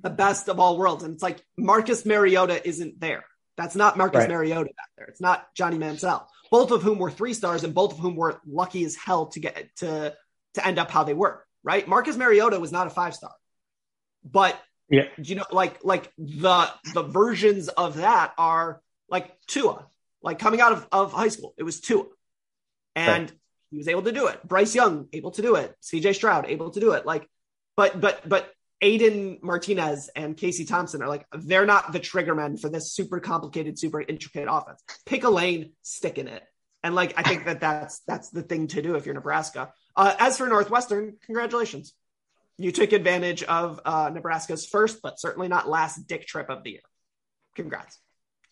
[0.00, 1.04] the best of all worlds.
[1.04, 3.24] And it's like Marcus Mariota isn't there.
[3.56, 4.28] That's not Marcus right.
[4.28, 5.06] Mariota back there.
[5.06, 6.24] It's not Johnny Manziel.
[6.50, 9.40] Both of whom were three stars and both of whom were lucky as hell to
[9.40, 10.14] get to
[10.54, 11.44] to end up how they were.
[11.62, 11.87] Right?
[11.88, 13.33] Marcus Mariota was not a five star,
[14.24, 19.87] but yeah, you know, like like the the versions of that are like Tua,
[20.22, 21.54] like coming out of, of high school.
[21.57, 22.04] It was Tua,
[22.94, 23.38] and right.
[23.70, 24.46] he was able to do it.
[24.46, 25.74] Bryce Young able to do it.
[25.80, 26.12] C.J.
[26.12, 27.07] Stroud able to do it.
[27.07, 27.28] Like,
[27.76, 28.52] but but but
[28.85, 33.18] Adrian Martinez and Casey Thompson are like, they're not the trigger men for this super
[33.18, 34.83] complicated, super intricate offense.
[35.07, 36.42] Pick a lane, stick in it.
[36.83, 39.73] And like, I think that that's, that's the thing to do if you're Nebraska.
[39.97, 41.94] Uh, as for Northwestern, congratulations.
[42.59, 46.73] You took advantage of uh, Nebraska's first, but certainly not last dick trip of the
[46.73, 46.81] year.
[47.55, 47.99] Congrats.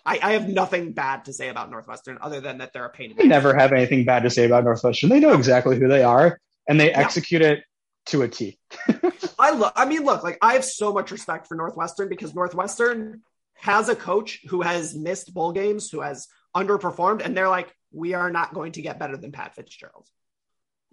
[0.05, 3.15] I, I, have nothing bad to say about Northwestern other than that they're a pain.
[3.21, 5.11] I never have anything bad to say about Northwestern.
[5.11, 7.65] They know exactly who they are and they execute it
[8.07, 8.59] to a T.
[9.43, 9.73] I look.
[9.75, 10.23] I mean, look.
[10.23, 13.23] Like I have so much respect for Northwestern because Northwestern
[13.57, 18.15] has a coach who has missed bowl games, who has underperformed, and they're like, we
[18.15, 20.07] are not going to get better than Pat Fitzgerald.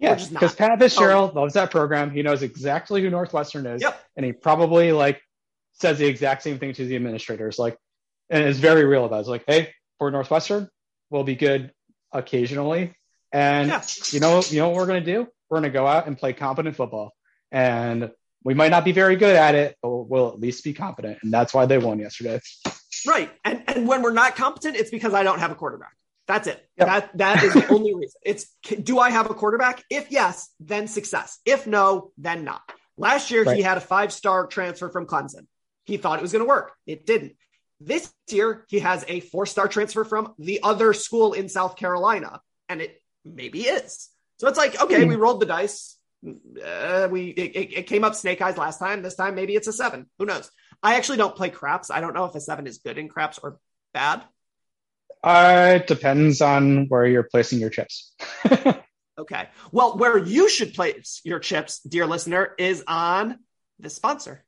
[0.00, 1.40] Yeah, because Pat Fitzgerald oh.
[1.42, 2.10] loves that program.
[2.10, 4.00] He knows exactly who Northwestern is, yep.
[4.16, 5.20] and he probably like
[5.74, 7.78] says the exact same thing to the administrators, like,
[8.30, 9.20] and is very real about it.
[9.20, 10.68] It's like, hey, for Northwestern,
[11.08, 11.72] we'll be good
[12.12, 12.94] occasionally,
[13.30, 13.82] and yeah.
[14.10, 15.28] you know, you know what we're gonna do?
[15.48, 17.12] We're gonna go out and play competent football,
[17.52, 18.10] and
[18.42, 21.18] we might not be very good at it, but we'll at least be competent.
[21.22, 22.40] And that's why they won yesterday.
[23.06, 23.30] Right.
[23.44, 25.94] And and when we're not competent, it's because I don't have a quarterback.
[26.26, 26.64] That's it.
[26.78, 26.86] Yep.
[26.86, 28.20] That that is the only reason.
[28.24, 28.46] It's
[28.82, 29.82] do I have a quarterback?
[29.90, 31.38] If yes, then success.
[31.44, 32.62] If no, then not.
[32.96, 33.56] Last year right.
[33.56, 35.46] he had a five-star transfer from Clemson.
[35.84, 36.72] He thought it was going to work.
[36.86, 37.34] It didn't.
[37.80, 42.82] This year he has a four-star transfer from the other school in South Carolina, and
[42.82, 44.08] it maybe is.
[44.38, 45.08] So it's like, okay, mm-hmm.
[45.08, 49.02] we rolled the dice uh, we it, it, came up snake eyes last time.
[49.02, 50.06] This time maybe it's a seven.
[50.18, 50.50] Who knows?
[50.82, 51.90] I actually don't play craps.
[51.90, 53.58] I don't know if a seven is good in craps or
[53.92, 54.22] bad.
[55.22, 58.14] Uh, it depends on where you're placing your chips.
[59.18, 59.48] okay.
[59.70, 63.38] Well, where you should place your chips, dear listener, is on
[63.78, 64.44] the sponsor.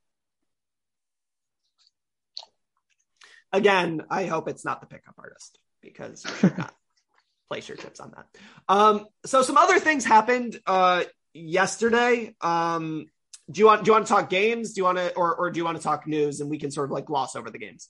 [3.53, 6.75] Again, I hope it's not the pickup artist because you should not
[7.51, 8.27] place your chips on that.
[8.67, 10.59] Um, so some other things happened.
[10.67, 12.35] Uh, yesterday.
[12.41, 13.07] Um,
[13.51, 14.73] do you want do you want to talk games?
[14.73, 16.71] Do you want to or or do you want to talk news and we can
[16.71, 17.89] sort of like gloss over the games?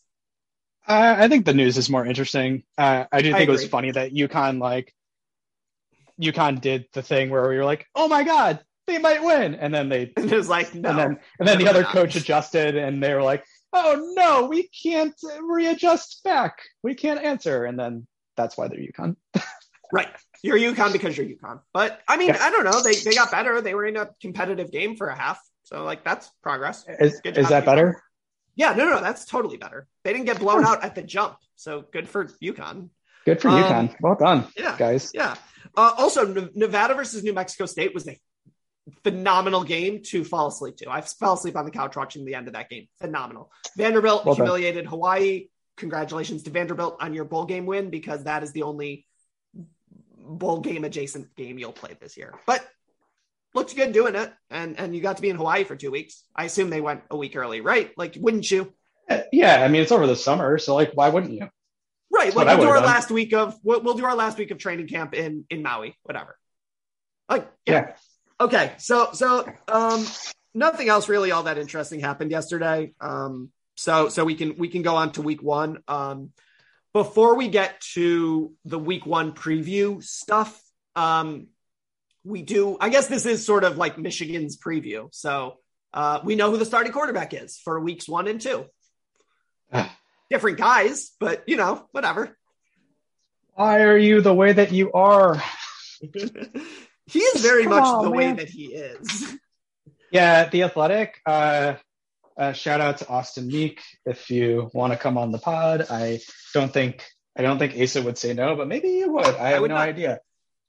[0.86, 2.64] Uh, I think the news is more interesting.
[2.76, 4.92] Uh, I do think I it was funny that UConn like
[6.20, 9.72] UConn did the thing where we were like, "Oh my god, they might win," and
[9.72, 11.92] then they and it was like, no, and then and then the other not.
[11.92, 16.58] coach adjusted, and they were like, "Oh no, we can't readjust back.
[16.82, 19.16] We can't answer," and then that's why they're UConn.
[19.92, 20.08] right.
[20.42, 21.60] You're UConn because you're UConn.
[21.72, 22.38] But I mean, yeah.
[22.40, 22.82] I don't know.
[22.82, 23.60] They they got better.
[23.60, 25.40] They were in a competitive game for a half.
[25.64, 26.84] So like that's progress.
[26.88, 28.02] Is, is that better?
[28.54, 29.86] Yeah, no, no, that's totally better.
[30.04, 31.36] They didn't get blown out at the jump.
[31.56, 32.90] So good for UConn.
[33.24, 33.96] Good for um, UConn.
[34.00, 35.12] Well done, yeah, guys.
[35.14, 35.36] Yeah.
[35.76, 38.18] Uh, also, Nevada versus New Mexico State was a
[39.04, 40.90] phenomenal game to fall asleep to.
[40.90, 42.88] I fell asleep on the couch watching the end of that game.
[43.00, 43.50] Phenomenal.
[43.76, 45.46] Vanderbilt well humiliated Hawaii.
[45.76, 49.06] Congratulations to Vanderbilt on your bowl game win because that is the only
[50.22, 52.34] bowl game adjacent game you'll play this year.
[52.46, 52.66] But
[53.54, 56.24] looked good doing it, and and you got to be in Hawaii for two weeks.
[56.34, 57.90] I assume they went a week early, right?
[57.96, 58.72] Like, wouldn't you?
[59.08, 61.48] Uh, yeah, I mean it's over the summer, so like, why wouldn't you?
[62.12, 62.34] Right.
[62.34, 62.84] Like, we'll do our done.
[62.84, 65.96] last week of we'll, we'll, do our last week of training camp in in Maui,
[66.02, 66.38] whatever.
[67.28, 67.72] Like, yeah.
[67.72, 67.92] yeah.
[68.38, 68.72] Okay.
[68.78, 70.06] So so um,
[70.54, 72.94] nothing else really all that interesting happened yesterday.
[73.00, 75.78] Um, so so we can we can go on to week one.
[75.88, 76.30] Um,
[76.92, 80.60] before we get to the week one preview stuff,
[80.94, 81.48] um,
[82.24, 85.08] we do, I guess this is sort of like Michigan's preview.
[85.12, 85.58] So
[85.92, 88.66] uh, we know who the starting quarterback is for weeks one and two.
[90.30, 92.36] Different guys, but you know, whatever.
[93.54, 95.42] Why are you the way that you are?
[96.00, 98.18] he is very Come much on, the man.
[98.18, 99.36] way that he is.
[100.10, 101.18] Yeah, the athletic.
[101.26, 101.74] Uh,
[102.36, 105.86] uh, shout out to Austin Meek if you want to come on the pod.
[105.90, 106.20] I
[106.54, 107.04] don't think
[107.36, 109.26] I don't think Asa would say no, but maybe he would.
[109.26, 109.88] I, I have no not.
[109.88, 110.20] idea.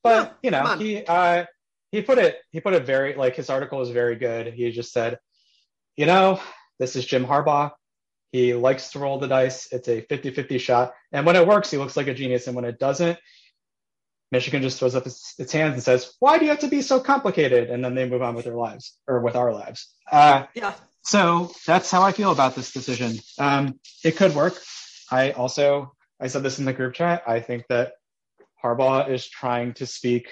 [0.04, 1.46] But you know, he uh,
[1.92, 4.54] he put it he put it very like his article is very good.
[4.54, 5.20] He just said,
[5.96, 6.42] you know,
[6.80, 7.72] this is Jim Harbaugh.
[8.32, 9.68] He likes to roll the dice.
[9.72, 10.94] It's a 50-50 shot.
[11.12, 12.48] And when it works, he looks like a genius.
[12.48, 13.20] And when it doesn't,
[14.32, 16.82] Michigan just throws up its, its, hands and says, "Why do you have to be
[16.82, 19.94] so complicated?" And then they move on with their lives or with our lives.
[20.12, 20.74] Uh, yeah.
[21.04, 23.18] So that's how I feel about this decision.
[23.38, 24.62] Um, it could work.
[25.12, 27.24] I also I said this in the group chat.
[27.28, 27.94] I think that
[28.64, 30.32] Harbaugh is trying to speak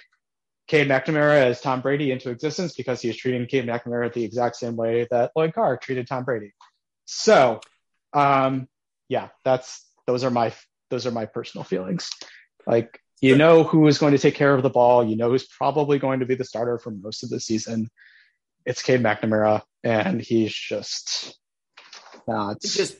[0.67, 4.55] Cade McNamara as Tom Brady into existence because he is treating Cade McNamara the exact
[4.55, 6.53] same way that Lloyd Carr treated Tom Brady.
[7.03, 7.59] So,
[8.13, 8.69] um,
[9.09, 10.53] yeah, that's those are my
[10.89, 12.09] those are my personal feelings.
[12.65, 15.03] Like you know who is going to take care of the ball.
[15.03, 17.89] You know who's probably going to be the starter for most of the season.
[18.65, 21.37] It's Cade McNamara, and he's just
[22.27, 22.57] not.
[22.57, 22.97] It's just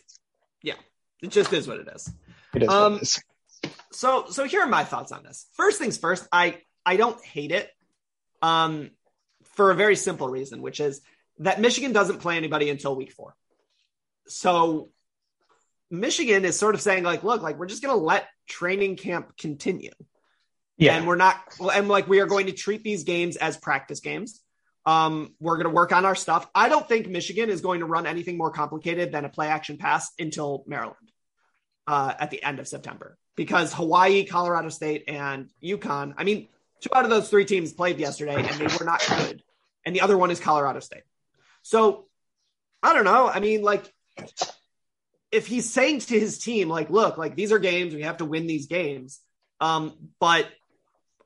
[0.64, 0.76] yeah,
[1.22, 2.12] it just is what it is.
[2.54, 2.70] It is.
[2.70, 3.24] Um, it is.
[3.92, 5.48] So so here are my thoughts on this.
[5.54, 7.70] First things first, I I don't hate it.
[8.42, 8.92] Um,
[9.54, 11.02] for a very simple reason, which is
[11.40, 13.36] that Michigan doesn't play anybody until week four.
[14.28, 14.90] So
[15.90, 19.92] Michigan is sort of saying, like, look, like we're just gonna let training camp continue.
[20.78, 20.98] Yeah.
[20.98, 21.38] And we're not
[21.74, 24.41] and like we are going to treat these games as practice games.
[24.86, 26.48] Um, we're going to work on our stuff.
[26.56, 29.78] I don't think Michigan is going to run anything more complicated than a play action
[29.78, 30.96] pass until Maryland
[31.88, 36.16] uh, at the end of September because Hawaii, Colorado State, and UConn.
[36.18, 36.48] I mean,
[36.82, 39.44] two out of those three teams played yesterday and they were not good.
[39.86, 41.04] And the other one is Colorado State.
[41.62, 42.08] So
[42.82, 43.28] I don't know.
[43.28, 43.92] I mean, like,
[45.32, 48.26] if he's saying to his team, like, look, like these are games, we have to
[48.26, 49.20] win these games.
[49.60, 50.48] Um, but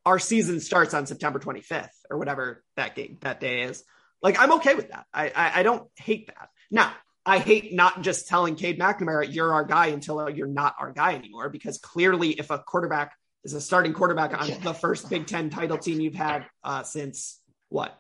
[0.06, 3.84] our season starts on September 25th or whatever that game that day is.
[4.22, 5.06] Like, I'm okay with that.
[5.14, 6.50] I, I, I don't hate that.
[6.72, 6.94] Now,
[7.26, 11.16] I hate not just telling Cade McNamara, you're our guy until you're not our guy
[11.16, 13.14] anymore, because clearly, if a quarterback
[13.44, 17.40] is a starting quarterback on the first Big Ten title team you've had uh, since
[17.70, 18.00] what,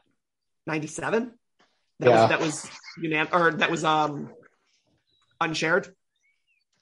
[0.68, 1.32] 97?
[2.00, 2.22] That yeah.
[2.22, 4.30] was, that was unanim- or that was um
[5.40, 5.94] unshared.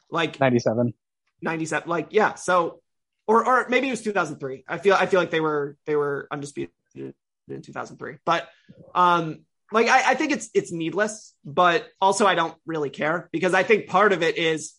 [0.10, 0.94] Like 97.
[1.42, 1.90] 97.
[1.90, 2.36] Like, yeah.
[2.36, 2.82] So,
[3.28, 4.64] or, or maybe it was 2003.
[4.68, 8.48] I feel, I feel like they were, they were undisputed in 2003, but,
[8.96, 9.40] um,
[9.74, 13.64] like I, I think it's it's needless, but also I don't really care because I
[13.64, 14.76] think part of it is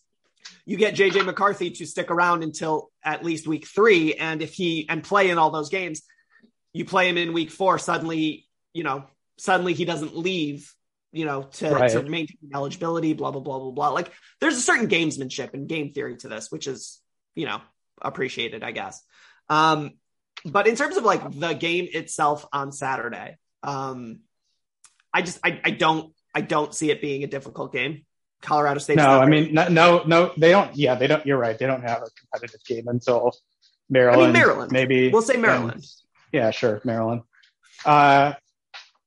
[0.65, 4.87] you get JJ McCarthy to stick around until at least week three, and if he
[4.89, 6.01] and play in all those games,
[6.73, 7.77] you play him in week four.
[7.77, 9.05] Suddenly, you know,
[9.37, 10.73] suddenly he doesn't leave,
[11.11, 11.91] you know, to, right.
[11.91, 13.13] to maintain eligibility.
[13.13, 13.89] Blah blah blah blah blah.
[13.89, 17.01] Like there's a certain gamesmanship and game theory to this, which is
[17.35, 17.59] you know
[18.01, 19.01] appreciated, I guess.
[19.49, 19.91] Um,
[20.45, 24.19] but in terms of like the game itself on Saturday, um,
[25.13, 28.05] I just I, I don't I don't see it being a difficult game.
[28.41, 28.97] Colorado State.
[28.97, 30.75] No, I mean no, no, no, they don't.
[30.75, 31.25] Yeah, they don't.
[31.25, 31.57] You're right.
[31.57, 33.31] They don't have a competitive game until
[33.89, 34.21] Maryland.
[34.21, 35.73] I mean, Maryland, maybe we'll say Maryland.
[35.73, 35.85] And,
[36.31, 37.21] yeah, sure, Maryland.
[37.83, 38.33] Uh,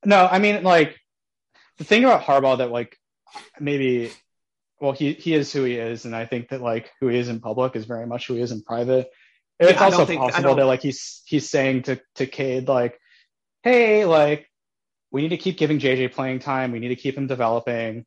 [0.05, 0.99] no, I mean like
[1.79, 2.97] the thing about Harbaugh that like
[3.61, 4.11] maybe
[4.81, 7.29] well he he is who he is, and I think that like who he is
[7.29, 9.11] in public is very much who he is in private.
[9.59, 12.99] It's yeah, also think, possible that like he's he's saying to to Cade like,
[13.63, 14.49] hey, like
[15.11, 16.73] we need to keep giving JJ playing time.
[16.73, 18.05] We need to keep him developing.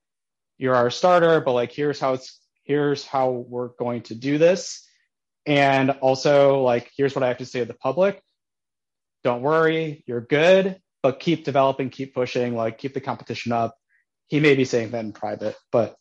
[0.58, 4.88] You're our starter, but like here's how it's here's how we're going to do this.
[5.46, 8.22] And also like here's what I have to say to the public.
[9.24, 13.76] Don't worry, you're good, but keep developing, keep pushing, like keep the competition up.
[14.28, 15.96] He may be saying that in private, but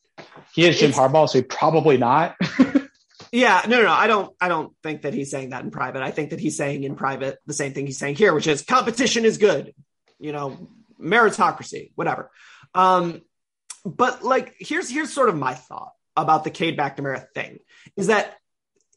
[0.55, 2.37] he is Jim Harbaugh, so he probably not.
[3.33, 3.93] yeah, no, no, no.
[3.93, 6.03] I don't I don't think that he's saying that in private.
[6.03, 8.63] I think that he's saying in private the same thing he's saying here, which is
[8.63, 9.75] competition is good.
[10.19, 10.69] You know,
[11.01, 12.31] meritocracy, whatever.
[12.75, 13.23] Um,
[13.85, 17.59] but like, here's here's sort of my thought about the Cade McNamara thing
[17.97, 18.37] is that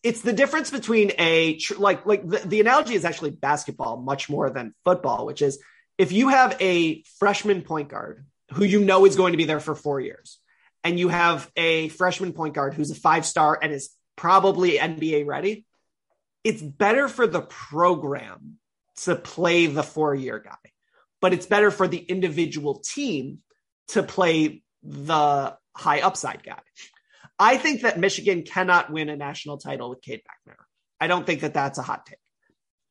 [0.01, 4.49] it's the difference between a like like the, the analogy is actually basketball much more
[4.49, 5.59] than football, which is
[5.97, 9.59] if you have a freshman point guard who you know is going to be there
[9.59, 10.39] for four years,
[10.83, 15.25] and you have a freshman point guard who's a five star and is probably NBA
[15.25, 15.65] ready,
[16.43, 18.57] it's better for the program
[19.03, 20.71] to play the four year guy
[21.23, 23.39] but it's better for the individual team
[23.87, 26.59] to play the high upside guy.
[27.39, 30.65] I think that Michigan cannot win a national title with Cade McNamara.
[30.99, 32.17] I don't think that that's a hot take.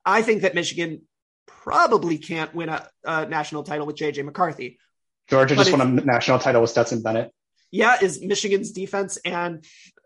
[0.07, 1.03] I think that Michigan
[1.47, 4.79] probably can't win a, a national title with JJ McCarthy.
[5.29, 7.33] Georgia just won a national title with Stetson Bennett.
[7.71, 9.63] Yeah, is Michigan's defense and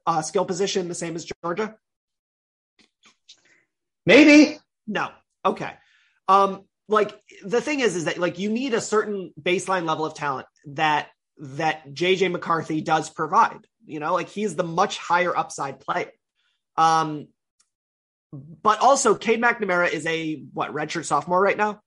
[0.07, 1.77] uh, skill position the same as Georgia?
[4.05, 4.59] Maybe.
[4.87, 5.11] No.
[5.45, 5.73] Okay.
[6.29, 10.15] Um, like the thing is is that like you need a certain baseline level of
[10.15, 13.67] talent that that JJ McCarthy does provide.
[13.85, 16.11] You know, like he's the much higher upside player.
[16.77, 17.29] Um
[18.33, 21.81] but also Cade McNamara is a what redshirt sophomore right now?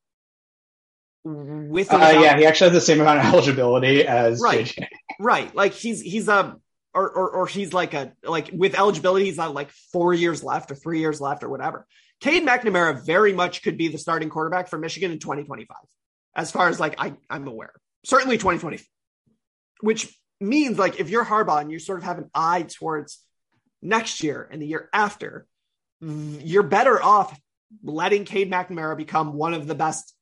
[1.24, 4.88] With uh, yeah, he actually has the same amount of eligibility as right, JJ.
[5.20, 5.54] right.
[5.54, 6.58] Like he's he's a
[6.94, 10.72] or, or or he's like a like with eligibility, he's not like four years left
[10.72, 11.86] or three years left or whatever.
[12.20, 15.78] Cade McNamara very much could be the starting quarterback for Michigan in 2025,
[16.36, 17.74] as far as like I, I'm aware.
[18.06, 18.80] Certainly 2020,
[19.82, 23.20] which means like if you're Harbaugh and you sort of have an eye towards
[23.82, 25.46] next year and the year after,
[26.02, 27.40] you're better off
[27.84, 30.14] letting Cade McNamara become one of the best,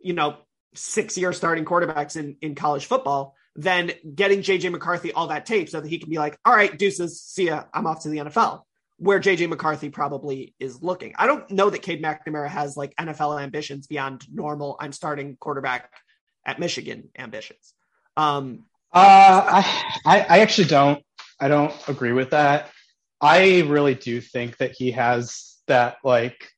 [0.00, 0.36] you know,
[0.74, 5.68] six year starting quarterbacks in, in college football than getting JJ McCarthy all that tape
[5.68, 8.18] so that he can be like, all right, deuces, see ya, I'm off to the
[8.18, 8.62] NFL.
[8.98, 11.14] Where JJ McCarthy probably is looking.
[11.18, 14.76] I don't know that Cade McNamara has like NFL ambitions beyond normal.
[14.78, 15.90] I'm starting quarterback
[16.46, 17.74] at Michigan ambitions.
[18.16, 19.62] Um, uh,
[20.06, 21.02] I, I actually don't.
[21.40, 22.70] I don't agree with that.
[23.20, 26.48] I really do think that he has that like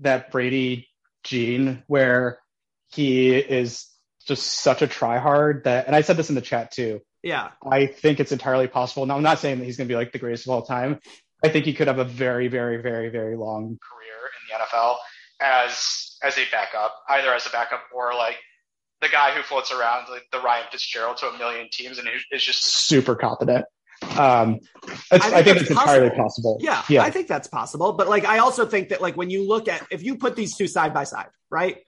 [0.00, 0.88] that Brady
[1.22, 2.40] gene where
[2.88, 3.86] he is
[4.26, 7.00] just such a tryhard that, and I said this in the chat too.
[7.22, 7.50] Yeah.
[7.68, 9.04] I think it's entirely possible.
[9.06, 11.00] Now, I'm not saying that he's going to be like the greatest of all time.
[11.44, 14.96] I think he could have a very, very, very, very long career in the NFL
[15.40, 18.36] as as a backup, either as a backup or like
[19.00, 22.44] the guy who floats around like the Ryan Fitzgerald to a million teams and is
[22.44, 23.64] just super competent.
[24.02, 24.60] Um,
[25.10, 25.80] I think, I think it's possible.
[25.80, 26.58] entirely possible.
[26.60, 27.92] Yeah, yeah, I think that's possible.
[27.92, 30.56] But like, I also think that like when you look at if you put these
[30.56, 31.78] two side by side, right?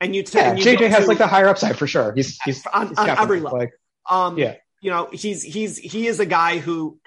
[0.00, 2.12] And you, t- yeah, you JJ has to, like the higher upside for sure.
[2.14, 3.58] He's he's on, he's on every level.
[3.58, 3.72] Like,
[4.08, 6.98] um, yeah, you know, he's he's he is a guy who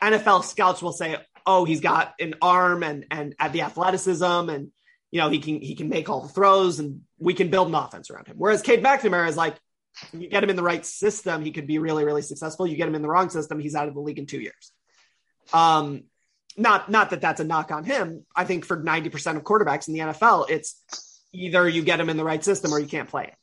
[0.00, 4.70] NFL scouts will say, oh, he's got an arm and and at the athleticism and
[5.10, 7.74] you know he can he can make all the throws and we can build an
[7.74, 8.36] offense around him.
[8.38, 9.56] Whereas Cade McNamara is like
[10.12, 12.66] you get him in the right system, he could be really, really successful.
[12.66, 14.72] You get him in the wrong system, he's out of the league in two years.
[15.52, 16.04] Um,
[16.56, 18.24] not not that that's a knock on him.
[18.34, 20.82] I think for ninety percent of quarterbacks in the NFL, it's
[21.32, 23.34] either you get him in the right system or you can't play it.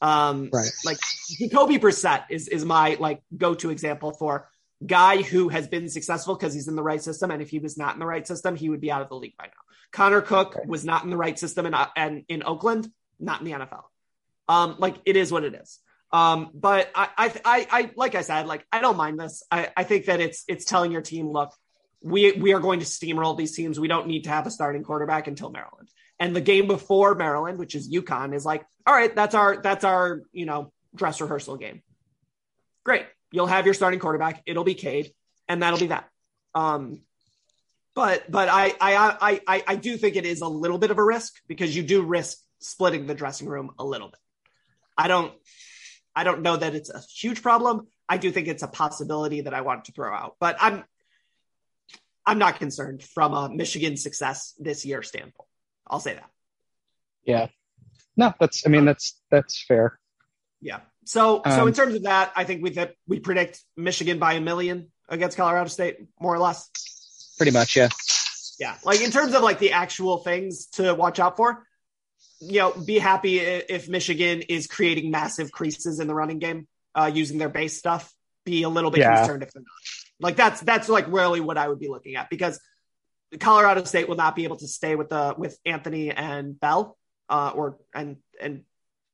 [0.00, 0.70] Um, right.
[0.84, 0.98] Like
[1.38, 4.48] Jacoby Brissett is is my like go to example for
[4.84, 7.78] guy who has been successful because he's in the right system, and if he was
[7.78, 9.52] not in the right system, he would be out of the league by now.
[9.92, 10.66] Connor Cook right.
[10.66, 13.84] was not in the right system in, and in Oakland, not in the NFL.
[14.48, 15.78] Um, like it is what it is.
[16.12, 19.42] Um, but I, I, I, I, like I said, like I don't mind this.
[19.50, 21.52] I, I think that it's it's telling your team, look,
[22.02, 23.80] we we are going to steamroll these teams.
[23.80, 25.88] We don't need to have a starting quarterback until Maryland.
[26.20, 29.84] And the game before Maryland, which is UConn, is like, all right, that's our that's
[29.84, 31.82] our you know dress rehearsal game.
[32.84, 34.42] Great, you'll have your starting quarterback.
[34.46, 35.12] It'll be Cade,
[35.48, 36.08] and that'll be that.
[36.54, 37.02] Um,
[37.94, 41.04] but but I I I I do think it is a little bit of a
[41.04, 44.20] risk because you do risk splitting the dressing room a little bit.
[44.96, 45.32] I don't
[46.14, 47.86] I don't know that it's a huge problem.
[48.08, 50.84] I do think it's a possibility that I want to throw out, but I'm
[52.26, 55.43] I'm not concerned from a Michigan success this year standpoint.
[55.86, 56.30] I'll say that.
[57.24, 57.48] Yeah.
[58.16, 59.98] No, that's I mean that's that's fair.
[60.60, 60.80] Yeah.
[61.04, 64.34] So um, so in terms of that, I think we that we predict Michigan by
[64.34, 66.70] a million against Colorado State, more or less.
[67.36, 67.88] Pretty much, yeah.
[68.58, 68.76] Yeah.
[68.84, 71.66] Like in terms of like the actual things to watch out for,
[72.40, 77.10] you know, be happy if Michigan is creating massive creases in the running game uh,
[77.12, 78.12] using their base stuff.
[78.44, 79.16] Be a little bit yeah.
[79.16, 79.68] concerned if they're not.
[80.20, 82.60] Like that's that's like really what I would be looking at because
[83.40, 86.96] Colorado State will not be able to stay with the with Anthony and Bell,
[87.28, 88.64] uh, or and and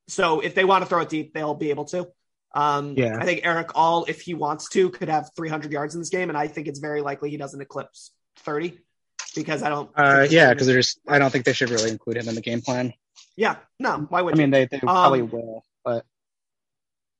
[0.08, 2.08] so if they want to throw it deep, they'll be able to.
[2.54, 6.00] Um, yeah, I think Erick All, if he wants to, could have 300 yards in
[6.00, 8.78] this game, and I think it's very likely he doesn't eclipse 30
[9.34, 9.90] because I don't.
[9.94, 12.60] Uh, yeah, because there's I don't think they should really include him in the game
[12.60, 12.92] plan.
[13.36, 14.34] Yeah, no, why would?
[14.34, 16.04] I mean, they, they probably um, will, but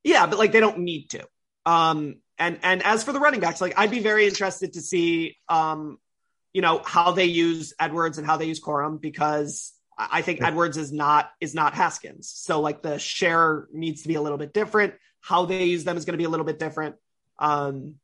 [0.03, 1.27] yeah, but like they don't need to.
[1.67, 5.37] Um, and and as for the running backs, like I'd be very interested to see,
[5.49, 5.99] um,
[6.53, 10.77] you know, how they use Edwards and how they use Corum because I think Edwards
[10.77, 12.33] is not is not Haskins.
[12.35, 14.95] So like the share needs to be a little bit different.
[15.21, 16.97] How they use them is going to be a little bit different.
[17.39, 17.97] Um,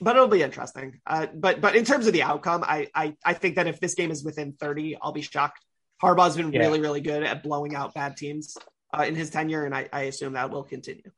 [0.00, 1.00] but it'll be interesting.
[1.06, 3.94] Uh, but but in terms of the outcome, I, I I think that if this
[3.94, 5.60] game is within 30, I'll be shocked.
[6.02, 6.60] Harbaugh's been yeah.
[6.60, 8.58] really, really good at blowing out bad teams
[8.92, 11.10] uh, in his tenure, and I, I, assume that will continue.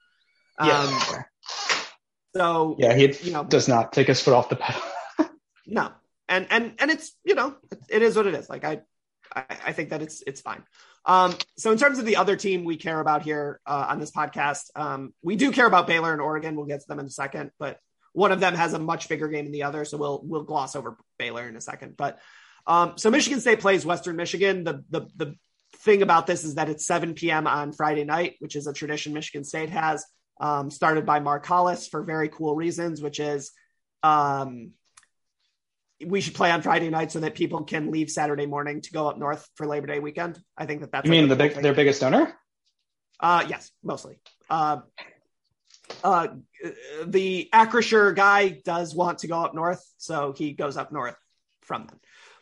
[0.62, 0.82] Yeah.
[0.82, 1.24] Um,
[2.36, 4.80] so yeah, he you know does not take his foot off the pedal.
[5.66, 5.90] no,
[6.28, 7.56] and and and it's you know
[7.88, 8.48] it is what it is.
[8.48, 8.80] Like I,
[9.34, 10.62] I, think that it's it's fine.
[11.04, 14.10] Um, so in terms of the other team we care about here uh, on this
[14.10, 16.56] podcast, um, we do care about Baylor and Oregon.
[16.56, 17.78] We'll get to them in a second, but
[18.12, 20.76] one of them has a much bigger game than the other, so we'll we'll gloss
[20.76, 21.96] over Baylor in a second.
[21.96, 22.18] But
[22.66, 24.64] um, so Michigan State plays Western Michigan.
[24.64, 25.34] The, the the
[25.78, 27.46] thing about this is that it's 7 p.m.
[27.46, 30.04] on Friday night, which is a tradition Michigan State has,
[30.40, 33.52] um, started by Mark Hollis for very cool reasons, which is
[34.02, 34.72] um,
[36.05, 39.09] we should play on Friday night so that people can leave Saturday morning to go
[39.09, 40.40] up north for Labor Day weekend.
[40.57, 41.05] I think that that's.
[41.05, 42.34] You mean the big, their biggest donor?
[43.20, 44.18] Uh, yes, mostly.
[44.49, 44.80] Uh,
[46.05, 46.28] uh,
[47.05, 51.16] the Acrisure guy does want to go up north, so he goes up north
[51.62, 51.99] from them.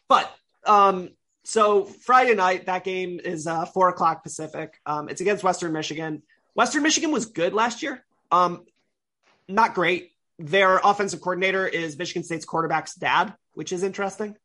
[0.09, 0.31] But
[0.67, 1.11] um,
[1.45, 4.79] so Friday night, that game is uh, four o'clock Pacific.
[4.85, 6.23] Um, it's against Western Michigan.
[6.55, 8.05] Western Michigan was good last year.
[8.31, 8.65] Um,
[9.49, 10.13] not great.
[10.39, 14.37] Their offensive coordinator is Michigan State's quarterback's dad, which is interesting.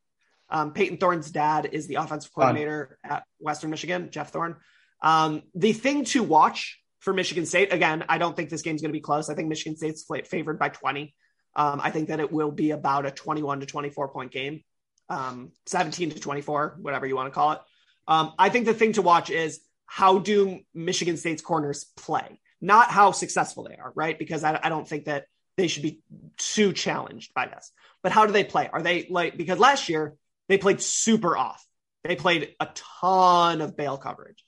[0.49, 3.17] Um, Payton Thorne's dad is the offensive coordinator Fun.
[3.17, 4.57] at Western Michigan, Jeff Thorne.
[5.01, 8.91] Um, the thing to watch for Michigan State, again, I don't think this game's going
[8.91, 9.29] to be close.
[9.29, 11.13] I think Michigan State's favored by 20.
[11.55, 14.63] Um, I think that it will be about a 21 to 24 point game,
[15.09, 17.59] um, 17 to 24, whatever you want to call it.
[18.07, 22.91] Um, I think the thing to watch is how do Michigan State's corners play, not
[22.91, 24.17] how successful they are, right?
[24.17, 25.25] Because I, I don't think that
[25.57, 26.01] they should be
[26.37, 27.71] too challenged by this.
[28.03, 28.69] But how do they play?
[28.71, 30.15] Are they like because last year
[30.49, 31.65] they played super off.
[32.03, 34.43] They played a ton of bail coverage.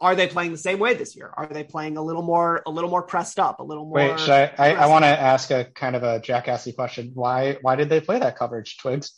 [0.00, 1.28] Are they playing the same way this year?
[1.36, 3.96] Are they playing a little more, a little more pressed up, a little more?
[3.96, 4.52] Wait, should I?
[4.56, 7.10] I, I want to ask a kind of a jackassy question.
[7.14, 7.58] Why?
[7.62, 9.12] Why did they play that coverage, Twigs?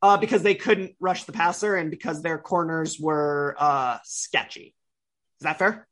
[0.00, 4.74] Uh, because they couldn't rush the passer, and because their corners were uh, sketchy.
[5.40, 5.88] Is that fair?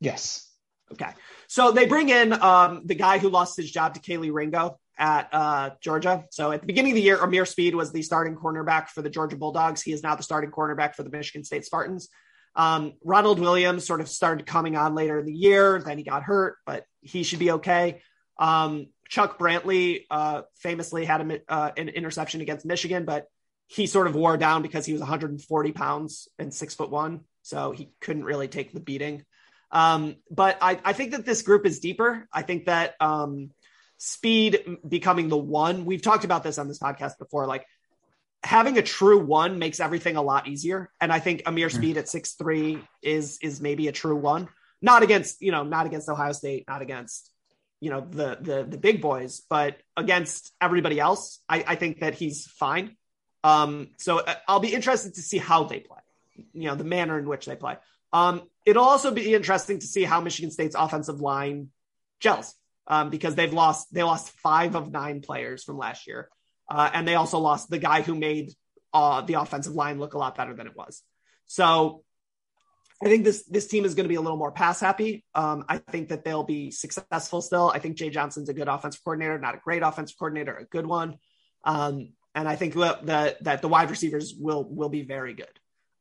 [0.00, 0.47] Yes.
[0.92, 1.10] Okay.
[1.48, 5.28] So they bring in um, the guy who lost his job to Kelee Ringo at
[5.32, 6.24] uh, Georgia.
[6.30, 9.10] So at the beginning of the year, Ameer Speed was the starting cornerback for the
[9.10, 9.82] Georgia Bulldogs.
[9.82, 12.08] He is now the starting cornerback for the Michigan State Spartans.
[12.56, 15.80] Um, Ronald Williams sort of started coming on later in the year.
[15.84, 18.02] Then he got hurt, but he should be okay.
[18.38, 23.26] Um, Chuck Brantley uh, famously had a, uh, an interception against Michigan, but
[23.68, 27.20] he sort of wore down because he was 140 pounds and six foot one.
[27.42, 29.24] So he couldn't really take the beating.
[29.70, 32.26] Um, but I, I, think that this group is deeper.
[32.32, 33.50] I think that um,
[33.98, 37.46] speed becoming the one, we've talked about this on this podcast before.
[37.46, 37.66] Like
[38.42, 40.90] having a true one makes everything a lot easier.
[41.00, 44.48] And I think Ameer Speed at six three is is maybe a true one.
[44.80, 47.30] Not against, you know, not against Ohio State, not against,
[47.80, 52.14] you know, the the the big boys, but against everybody else, I, I think that
[52.14, 52.96] he's fine.
[53.44, 56.00] Um, so uh, I'll be interested to see how they play,
[56.52, 57.76] you know, the manner in which they play.
[58.12, 61.68] Um, it'll also be interesting to see how Michigan State's offensive line
[62.20, 62.54] gels
[62.86, 66.28] um, because they've lost they lost five of nine players from last year.
[66.70, 68.52] Uh, and they also lost the guy who made
[68.92, 71.02] uh, the offensive line look a lot better than it was.
[71.46, 72.02] So
[73.02, 75.24] I think this this team is going to be a little more pass happy.
[75.34, 77.70] Um, I think that they'll be successful still.
[77.72, 80.86] I think Jay Johnson's a good offensive coordinator, not a great offensive coordinator, a good
[80.86, 81.18] one.
[81.64, 83.06] Um, and I think that
[83.42, 85.46] that the wide receivers will will be very good.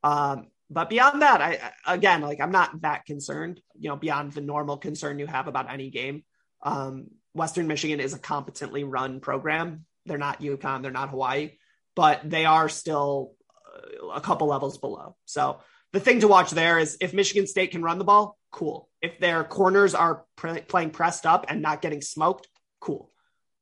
[0.03, 3.61] Um, but beyond that, I again like I'm not that concerned.
[3.79, 6.23] You know, beyond the normal concern you have about any game.
[6.61, 9.85] Um, Western Michigan is a competently run program.
[10.05, 11.51] They're not UConn, they're not Hawaii,
[11.95, 13.33] but they are still
[13.75, 15.15] uh, a couple levels below.
[15.25, 15.59] So
[15.93, 18.89] the thing to watch there is if Michigan State can run the ball, cool.
[19.01, 22.47] If their corners are pre- playing pressed up and not getting smoked,
[22.79, 23.11] cool.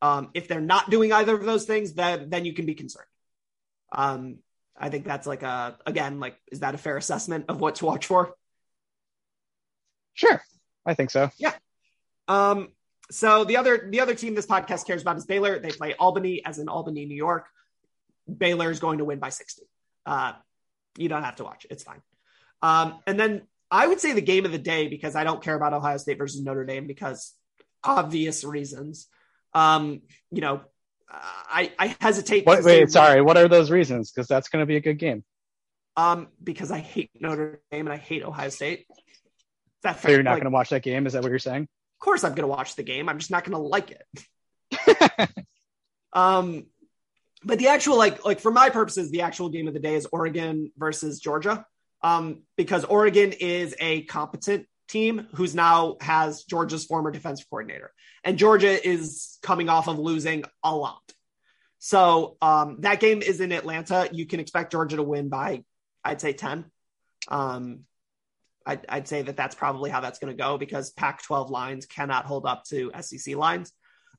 [0.01, 3.07] Um, if they're not doing either of those things, then then you can be concerned.
[3.91, 4.39] Um,
[4.77, 7.85] I think that's like a again, like is that a fair assessment of what to
[7.85, 8.35] watch for?
[10.13, 10.41] Sure,
[10.85, 11.29] I think so.
[11.37, 11.53] Yeah.
[12.27, 12.69] Um,
[13.11, 15.59] so the other the other team this podcast cares about is Baylor.
[15.59, 17.47] They play Albany, as in Albany, New York.
[18.25, 19.61] Baylor is going to win by 60.
[20.05, 20.33] Uh,
[20.97, 22.01] you don't have to watch; it's fine.
[22.61, 25.55] Um, and then I would say the game of the day because I don't care
[25.55, 27.33] about Ohio State versus Notre Dame because
[27.83, 29.07] obvious reasons.
[29.53, 30.01] Um,
[30.31, 30.61] you know,
[31.09, 32.45] I, I hesitate.
[32.45, 33.21] Wait, wait sorry.
[33.21, 34.11] What are those reasons?
[34.11, 35.23] Because that's going to be a good game.
[35.97, 38.85] Um, because I hate Notre Dame and I hate Ohio State.
[39.83, 41.05] That so you're not like, going to watch that game?
[41.05, 41.63] Is that what you're saying?
[41.63, 43.07] Of course I'm going to watch the game.
[43.07, 45.29] I'm just not going to like it.
[46.13, 46.65] um,
[47.43, 50.07] but the actual like like for my purposes, the actual game of the day is
[50.11, 51.65] Oregon versus Georgia.
[52.01, 57.91] Um, because Oregon is a competent team who's now has Georgia's former defensive coordinator,
[58.23, 61.01] and Georgia is coming off of losing a lot.
[61.79, 64.09] So um, that game is in Atlanta.
[64.11, 65.63] You can expect Georgia to win by,
[66.03, 66.65] I'd say, ten.
[67.27, 67.81] Um,
[68.65, 71.85] I'd, I'd say that that's probably how that's going to go because Pac 12 lines
[71.85, 73.71] cannot hold up to SEC lines.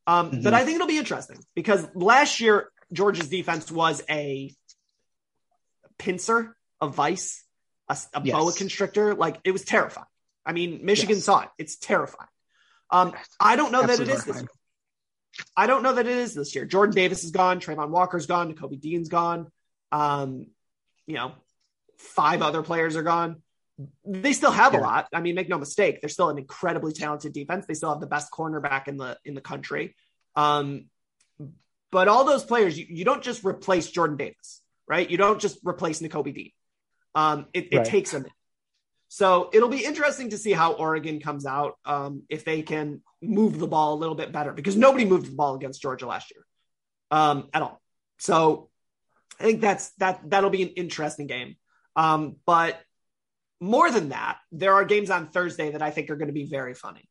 [0.07, 0.43] Um, mm-hmm.
[0.43, 4.55] But I think it'll be interesting because last year, Georgia's defense was a
[5.99, 7.45] pincer, a vice,
[7.89, 8.37] a, a yes.
[8.37, 9.14] boa constrictor.
[9.14, 10.07] Like it was terrifying.
[10.47, 11.24] I mean, Michigan yes.
[11.24, 11.49] saw it.
[11.59, 12.28] It's terrifying.
[12.90, 14.51] Um, I don't know Absolutely that it is this year.
[15.57, 16.64] I don't know that it is this year.
[16.64, 17.61] Jordan Davis is gone.
[17.61, 18.55] Travon Walker's gone.
[18.55, 19.49] Kobe Dean's gone.
[19.92, 20.47] Um,
[21.07, 21.32] you know,
[21.99, 23.42] five other players are gone
[24.05, 24.80] they still have yeah.
[24.80, 25.09] a lot.
[25.12, 27.66] I mean, make no mistake, they're still an incredibly talented defense.
[27.66, 29.94] They still have the best cornerback in the in the country.
[30.34, 30.86] Um,
[31.90, 35.09] but all those players, you, you don't just replace Jordan Davis, right?
[35.09, 36.53] You don't just replace Nakobe Dean.
[37.14, 38.32] Um, it, it takes a minute.
[39.09, 43.59] So it'll be interesting to see how Oregon comes out um, if they can move
[43.59, 46.44] the ball a little bit better because nobody moved the ball against Georgia last year
[47.11, 47.80] um, at all.
[48.18, 48.68] So
[49.38, 51.57] I think that's that that'll be an interesting game.
[51.94, 52.80] Um, but
[53.61, 56.44] more than that, there are games on Thursday that I think are going to be
[56.44, 57.09] very funny.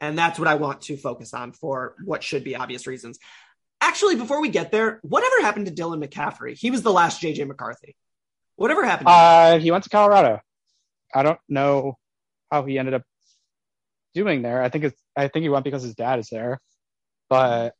[0.00, 3.18] And that's what I want to focus on for what should be obvious reasons.
[3.80, 6.56] Actually, before we get there, whatever happened to Dylan McCaffrey?
[6.58, 7.96] He was the last JJ McCarthy.
[8.56, 9.08] Whatever happened?
[9.08, 10.40] Uh, he went to Colorado.
[11.14, 11.96] I don't know
[12.50, 13.02] how he ended up
[14.14, 14.62] doing there.
[14.62, 16.60] I think it's I think he went because his dad is there.
[17.28, 17.74] But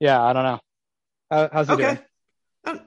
[0.00, 0.60] yeah, I don't know.
[1.30, 1.82] How, how's he okay.
[1.84, 1.98] doing?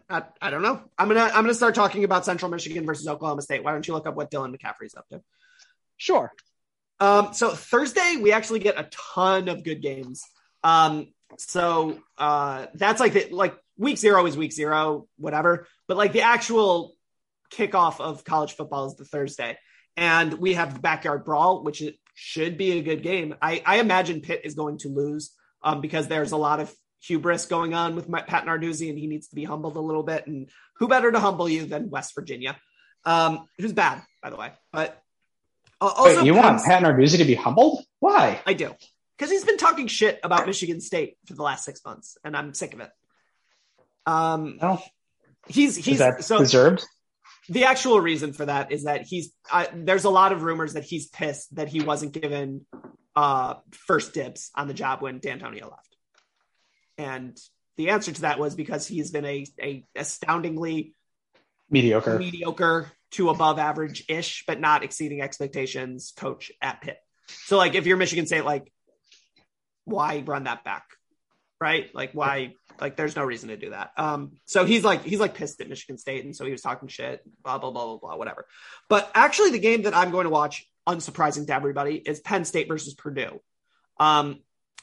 [0.09, 0.81] I, I, don't know.
[0.97, 3.63] I'm gonna I'm gonna start talking about Central Michigan versus Oklahoma State.
[3.63, 5.21] Why don't you look up what Dylan McCaffrey's up to?
[5.97, 6.31] Sure.
[6.99, 10.23] Um, so Thursday we actually get a ton of good games.
[10.63, 15.67] Um, so uh, that's like the, like week zero is week zero, whatever.
[15.87, 16.95] But like the actual
[17.51, 19.57] kickoff of college football is the Thursday,
[19.97, 21.83] and we have the backyard brawl, which
[22.13, 23.35] should be a good game.
[23.41, 25.33] I, I imagine Pitt is going to lose
[25.63, 29.27] um, because there's a lot of hubris going on with Pat Narduzzi, and he needs
[29.27, 30.27] to be humbled a little bit.
[30.27, 32.57] And who better to humble you than West Virginia,
[33.05, 34.51] um, who's bad, by the way.
[34.71, 35.01] But
[35.81, 37.83] uh, also, Wait, you want Pat Narduzzi to be humbled?
[37.99, 38.41] Why?
[38.45, 38.73] I do
[39.17, 42.53] because he's been talking shit about Michigan State for the last six months, and I'm
[42.53, 42.89] sick of it.
[44.05, 44.81] Um, no.
[45.47, 46.85] he's he's so deserved.
[47.49, 50.83] The actual reason for that is that he's uh, there's a lot of rumors that
[50.83, 52.65] he's pissed that he wasn't given
[53.15, 55.95] uh, first dibs on the job when Dantonio left,
[56.97, 57.37] and
[57.77, 60.95] the answer to that was because he's been a a astoundingly
[61.69, 66.97] mediocre mediocre to above average ish, but not exceeding expectations coach at Pitt.
[67.27, 68.71] So like if you're Michigan State, like
[69.85, 70.85] why run that back?
[71.61, 71.93] Right?
[71.93, 73.91] Like why like there's no reason to do that.
[73.97, 76.87] Um so he's like he's like pissed at Michigan State and so he was talking
[76.87, 78.47] shit, blah blah blah blah blah, whatever.
[78.89, 82.67] But actually the game that I'm going to watch, unsurprising to everybody, is Penn State
[82.67, 83.41] versus Purdue.
[83.99, 84.41] Um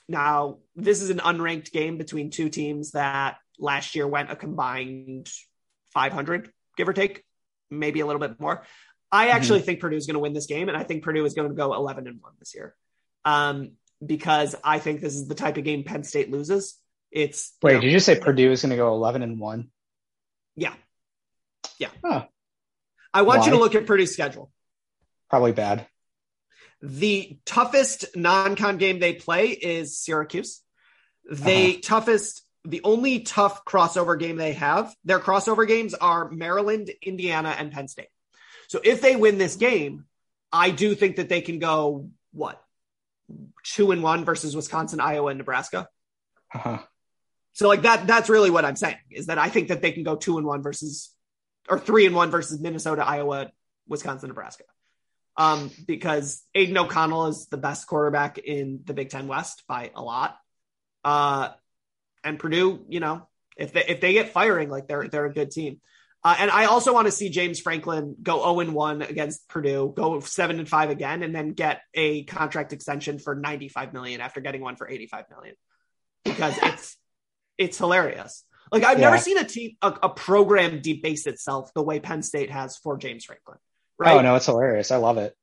[0.09, 5.29] now this is an unranked game between two teams that last year went a combined
[5.93, 7.25] 500 give or take,
[7.71, 8.65] maybe a little bit more.
[9.11, 9.67] I actually mm-hmm.
[9.67, 11.55] think Purdue is going to win this game, and I think Purdue is going to
[11.55, 12.75] go 11 and one this year.
[13.25, 13.73] Um,
[14.05, 16.77] because I think this is the type of game Penn State loses.
[17.13, 19.69] It's wait, you know, did you say Purdue is going to go eleven and one?
[20.57, 20.73] Yeah,
[21.79, 21.91] yeah.
[22.03, 22.25] Huh.
[23.13, 23.47] I want Why?
[23.47, 24.51] you to look at Purdue's schedule.
[25.29, 25.87] Probably bad.
[26.81, 30.63] The toughest non-con game they play is Syracuse.
[31.31, 31.81] The uh-huh.
[31.83, 37.71] toughest, the only tough crossover game they have, their crossover games are Maryland, Indiana, and
[37.71, 38.09] Penn State.
[38.69, 40.07] So if they win this game,
[40.51, 42.61] I do think that they can go what
[43.63, 45.87] two and one versus Wisconsin, Iowa, and Nebraska.
[46.55, 46.79] Uh-huh.
[47.55, 50.05] So like that, that's really what I'm saying is that I think that they can
[50.05, 51.11] go two and one versus,
[51.69, 53.51] or three and one versus Minnesota, Iowa,
[53.87, 54.65] Wisconsin, Nebraska.
[55.37, 60.03] Um, because Aidan O'Connell is the best quarterback in the Big Ten West by a
[60.03, 60.37] lot.
[61.05, 61.51] Uh,
[62.23, 65.51] and Purdue, you know, if they if they get firing, like they're they're a good
[65.51, 65.81] team.
[66.25, 69.93] Uh, and I also want to see James Franklin go 0 and 1 against Purdue,
[69.97, 74.41] go 7 and 5 again, and then get a contract extension for 95 million after
[74.41, 75.57] getting one for 85 million
[76.25, 76.97] because it's
[77.63, 78.45] it's hilarious.
[78.71, 79.11] Like I've yeah.
[79.11, 82.97] never seen a team a, a, program debase itself the way Penn State has for
[82.97, 83.59] James Franklin.
[83.99, 84.17] Right?
[84.17, 84.91] Oh no, it's hilarious.
[84.91, 85.35] I love it.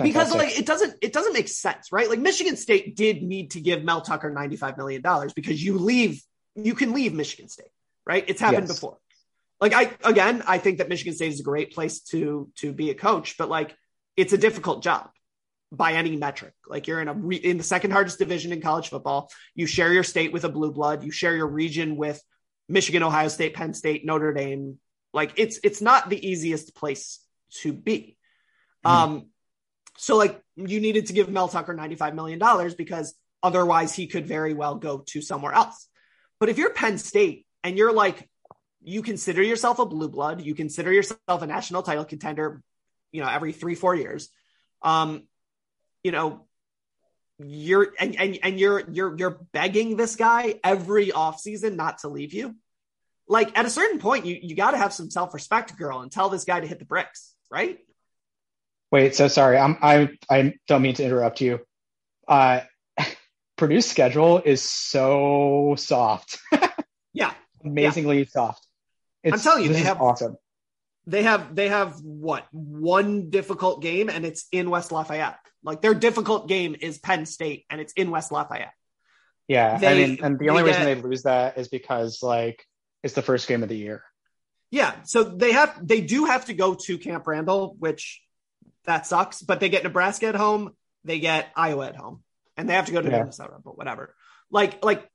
[0.00, 2.08] Because like it doesn't it doesn't make sense, right?
[2.08, 6.20] Like Michigan State did need to give Mel Tucker 95 million dollars because you leave
[6.56, 7.70] you can leave Michigan State,
[8.04, 8.24] right?
[8.26, 8.76] It's happened yes.
[8.76, 8.98] before
[9.60, 12.90] like I again, I think that Michigan State is a great place to to be
[12.90, 13.74] a coach, but like
[14.16, 15.10] it's a difficult job
[15.76, 16.54] by any metric.
[16.66, 19.30] Like you're in a re- in the second hardest division in college football.
[19.54, 21.04] You share your state with a blue blood.
[21.04, 22.22] You share your region with
[22.68, 24.78] Michigan, Ohio State, Penn State, Notre Dame.
[25.12, 27.20] Like it's it's not the easiest place
[27.62, 28.16] to be.
[28.84, 28.90] Mm.
[28.90, 29.26] Um,
[29.96, 34.06] so like you needed to give Mel Tucker ninety five million dollars because otherwise he
[34.06, 35.88] could very well go to somewhere else.
[36.40, 38.28] But if you're Penn State and you're like
[38.84, 42.62] you consider yourself a blue blood, you consider yourself a national title contender,
[43.12, 44.28] you know, every three, four years.
[44.82, 45.22] Um,
[46.04, 46.46] you know,
[47.38, 52.32] you're and, and and you're you're you're begging this guy every offseason not to leave
[52.32, 52.54] you.
[53.26, 56.44] Like at a certain point, you you gotta have some self-respect, girl, and tell this
[56.44, 57.78] guy to hit the bricks, right?
[58.92, 61.60] Wait, so sorry, I'm I I don't mean to interrupt you.
[62.28, 62.60] Uh
[63.56, 66.38] Purdue's schedule is so soft.
[67.12, 67.32] yeah.
[67.64, 68.24] Amazingly yeah.
[68.28, 68.66] soft.
[69.24, 70.36] It's, I'm telling you, they have awesome.
[71.06, 75.38] They have they have what one difficult game, and it's in West Lafayette.
[75.64, 78.72] Like their difficult game is Penn State, and it's in West Lafayette.
[79.48, 82.22] Yeah, they, I mean, and the only they reason get, they lose that is because
[82.22, 82.64] like
[83.02, 84.02] it's the first game of the year.
[84.70, 88.22] Yeah, so they have they do have to go to Camp Randall, which
[88.84, 89.42] that sucks.
[89.42, 90.72] But they get Nebraska at home,
[91.04, 92.22] they get Iowa at home,
[92.56, 93.18] and they have to go to Yeah.
[93.20, 93.54] Minnesota.
[93.62, 94.14] But whatever.
[94.50, 95.08] Like like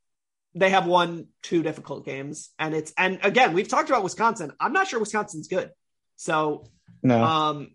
[0.56, 4.52] they have won two difficult games, and it's and again we've talked about Wisconsin.
[4.60, 5.72] I'm not sure Wisconsin's good.
[6.16, 6.66] So
[7.04, 7.72] No, um,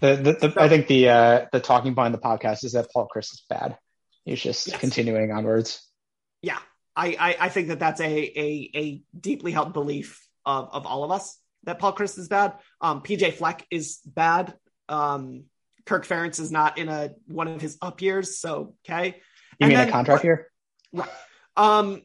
[0.00, 2.88] the, the, the, I think the uh, the talking point in the podcast is that
[2.92, 3.76] Paul Chryst is bad.
[4.24, 4.78] He's just Yes.
[4.80, 5.82] continuing onwards.
[6.42, 6.58] yeah,
[6.96, 11.04] I, I I think that that's a a a deeply held belief of of all
[11.04, 12.54] of us that Paul Chryst is bad.
[12.80, 14.54] Um, PJ Fleck is bad.
[14.88, 15.44] Um,
[15.86, 18.38] Kirk Ferentz is not in a one of his up years.
[18.38, 19.12] So okay, You
[19.60, 20.46] And mean then- a contract here?
[21.56, 22.02] Um,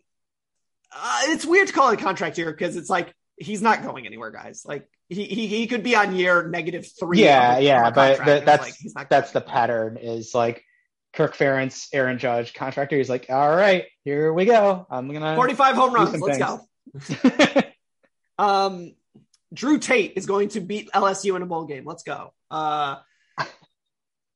[0.92, 4.06] uh, it's weird to call it a contract year because it's like he's not going
[4.06, 4.64] anywhere, guys.
[4.66, 7.24] Like he he, he could be on year negative three.
[7.24, 9.98] Yeah, yeah, but the, that's like, that's the pattern.
[9.98, 10.64] Is like
[11.14, 12.98] Kirk Ferentz, Aaron Judge, contractor.
[12.98, 14.86] He's like, all right, here we go.
[14.90, 16.20] I'm gonna 45 home do runs.
[16.20, 17.52] Let's things.
[17.54, 17.62] go.
[18.38, 18.94] Um,
[19.54, 21.86] Drew Tate is going to beat LSU in a bowl game.
[21.86, 22.34] Let's go.
[22.52, 22.98] Uh,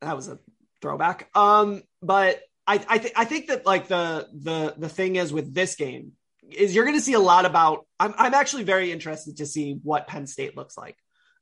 [0.02, 0.40] that was a
[0.82, 1.30] throwback.
[1.36, 5.54] Um, but I I, th- I think that like the the the thing is with
[5.54, 6.14] this game
[6.52, 7.86] is you're going to see a lot about.
[8.00, 10.98] I'm I'm actually very interested to see what Penn State looks like.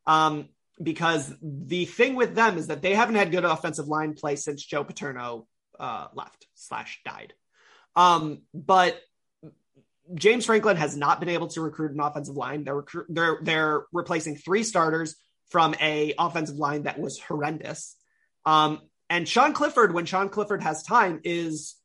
[0.05, 0.49] Um,
[0.81, 4.63] because the thing with them is that they haven't had good offensive line play since
[4.63, 5.47] Joe Paterno
[5.79, 7.33] uh, left slash died.
[7.95, 8.99] Um, but
[10.13, 12.63] James Franklin has not been able to recruit an offensive line.
[12.63, 15.15] They're recru- they're they're replacing three starters
[15.49, 17.95] from a offensive line that was horrendous.
[18.45, 21.75] Um, and Sean Clifford, when Sean Clifford has time, is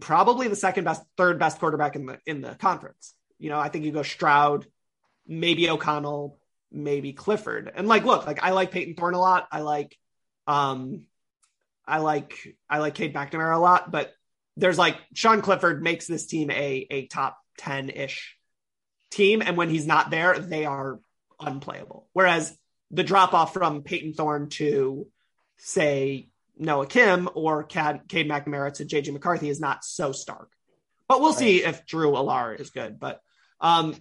[0.00, 3.14] probably the second best, third best quarterback in the in the conference.
[3.38, 4.66] You know, I think you go Stroud,
[5.26, 6.38] maybe O'Connell,
[6.70, 7.70] maybe Clifford.
[7.74, 9.48] And like, look, like I like Payton Thorne a lot.
[9.50, 9.96] I like,
[10.46, 11.04] um,
[11.86, 14.12] I like I like Cade McNamara a lot, but
[14.56, 18.36] there's like Sean Clifford makes this team a a top 10 ish
[19.10, 19.42] team.
[19.42, 21.00] And when he's not there, they are
[21.40, 22.08] unplayable.
[22.12, 22.56] Whereas
[22.90, 25.08] the drop off from Payton Thorne to
[25.58, 26.28] say
[26.62, 30.50] Noah Kim or Cad, Cade McNamara to JJ McCarthy is not so stark.
[31.08, 32.98] But we'll see if Drew Allar is good.
[32.98, 33.20] But
[33.60, 33.94] um,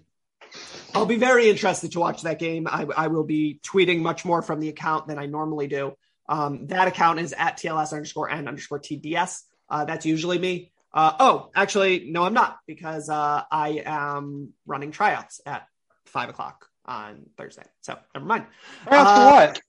[0.94, 2.68] I'll be very interested to watch that game.
[2.68, 5.94] I, I will be tweeting much more from the account than I normally do.
[6.30, 9.42] Um, that account is at TLS underscore N underscore TDS.
[9.70, 10.72] Uh, that's usually me.
[10.94, 15.68] Uh, oh, actually, no, I'm not because uh, I am running tryouts at
[16.06, 17.64] five o'clock on Thursday.
[17.82, 18.46] So never mind.
[18.86, 19.62] Tryouts for Uh, what?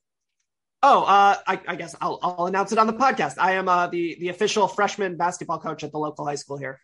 [0.82, 3.36] Oh, uh, I, I guess I'll, I'll announce it on the podcast.
[3.38, 6.80] I am uh, the the official freshman basketball coach at the local high school here.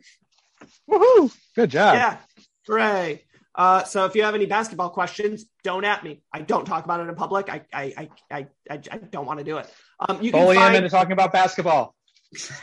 [0.88, 1.34] Woohoo!
[1.57, 1.94] Good job.
[1.94, 2.16] Yeah,
[2.66, 3.24] hooray!
[3.57, 6.22] Uh, so if you have any basketball questions, don't at me.
[6.32, 7.51] I don't talk about it in public.
[7.51, 9.68] I I I I, I, don't want to do it.
[9.99, 11.96] Um, you can find into talking about basketball.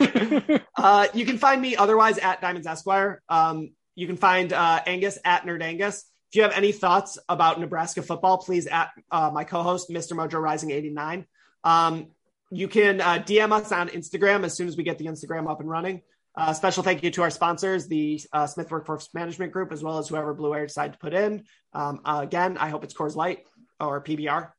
[0.76, 3.20] uh, you can find me otherwise at Diamonds Esquire.
[3.28, 6.04] Um, you can find uh, Angus at Nerd Angus.
[6.36, 10.12] You have any thoughts about Nebraska football, please at uh, my co-host, Mr.
[10.12, 11.26] Mojo Rising 89.
[11.64, 12.08] Um,
[12.50, 15.60] you can uh, DM us on Instagram as soon as we get the Instagram up
[15.60, 16.02] and running.
[16.36, 19.96] Uh, special thank you to our sponsors, the uh, Smith Workforce Management Group, as well
[19.96, 21.44] as whoever Blue Air decided to put in.
[21.72, 23.46] Um, uh, again, I hope it's Coors Light
[23.80, 24.50] or PBR.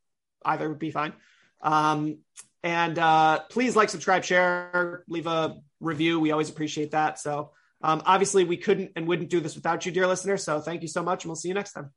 [0.44, 1.14] Either would be fine.
[1.62, 2.18] Um,
[2.64, 6.20] and uh, please like, subscribe, share, leave a review.
[6.20, 7.20] We always appreciate that.
[7.20, 7.52] So
[7.82, 10.38] um, obviously, we couldn't and wouldn't do this without you, dear listener.
[10.38, 11.92] So thank you so much, and we'll see you next time.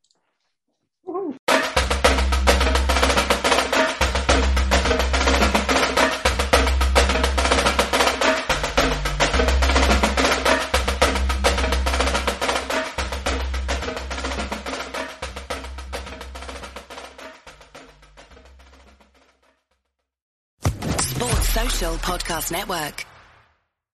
[21.00, 23.06] Sports Social Podcast Network.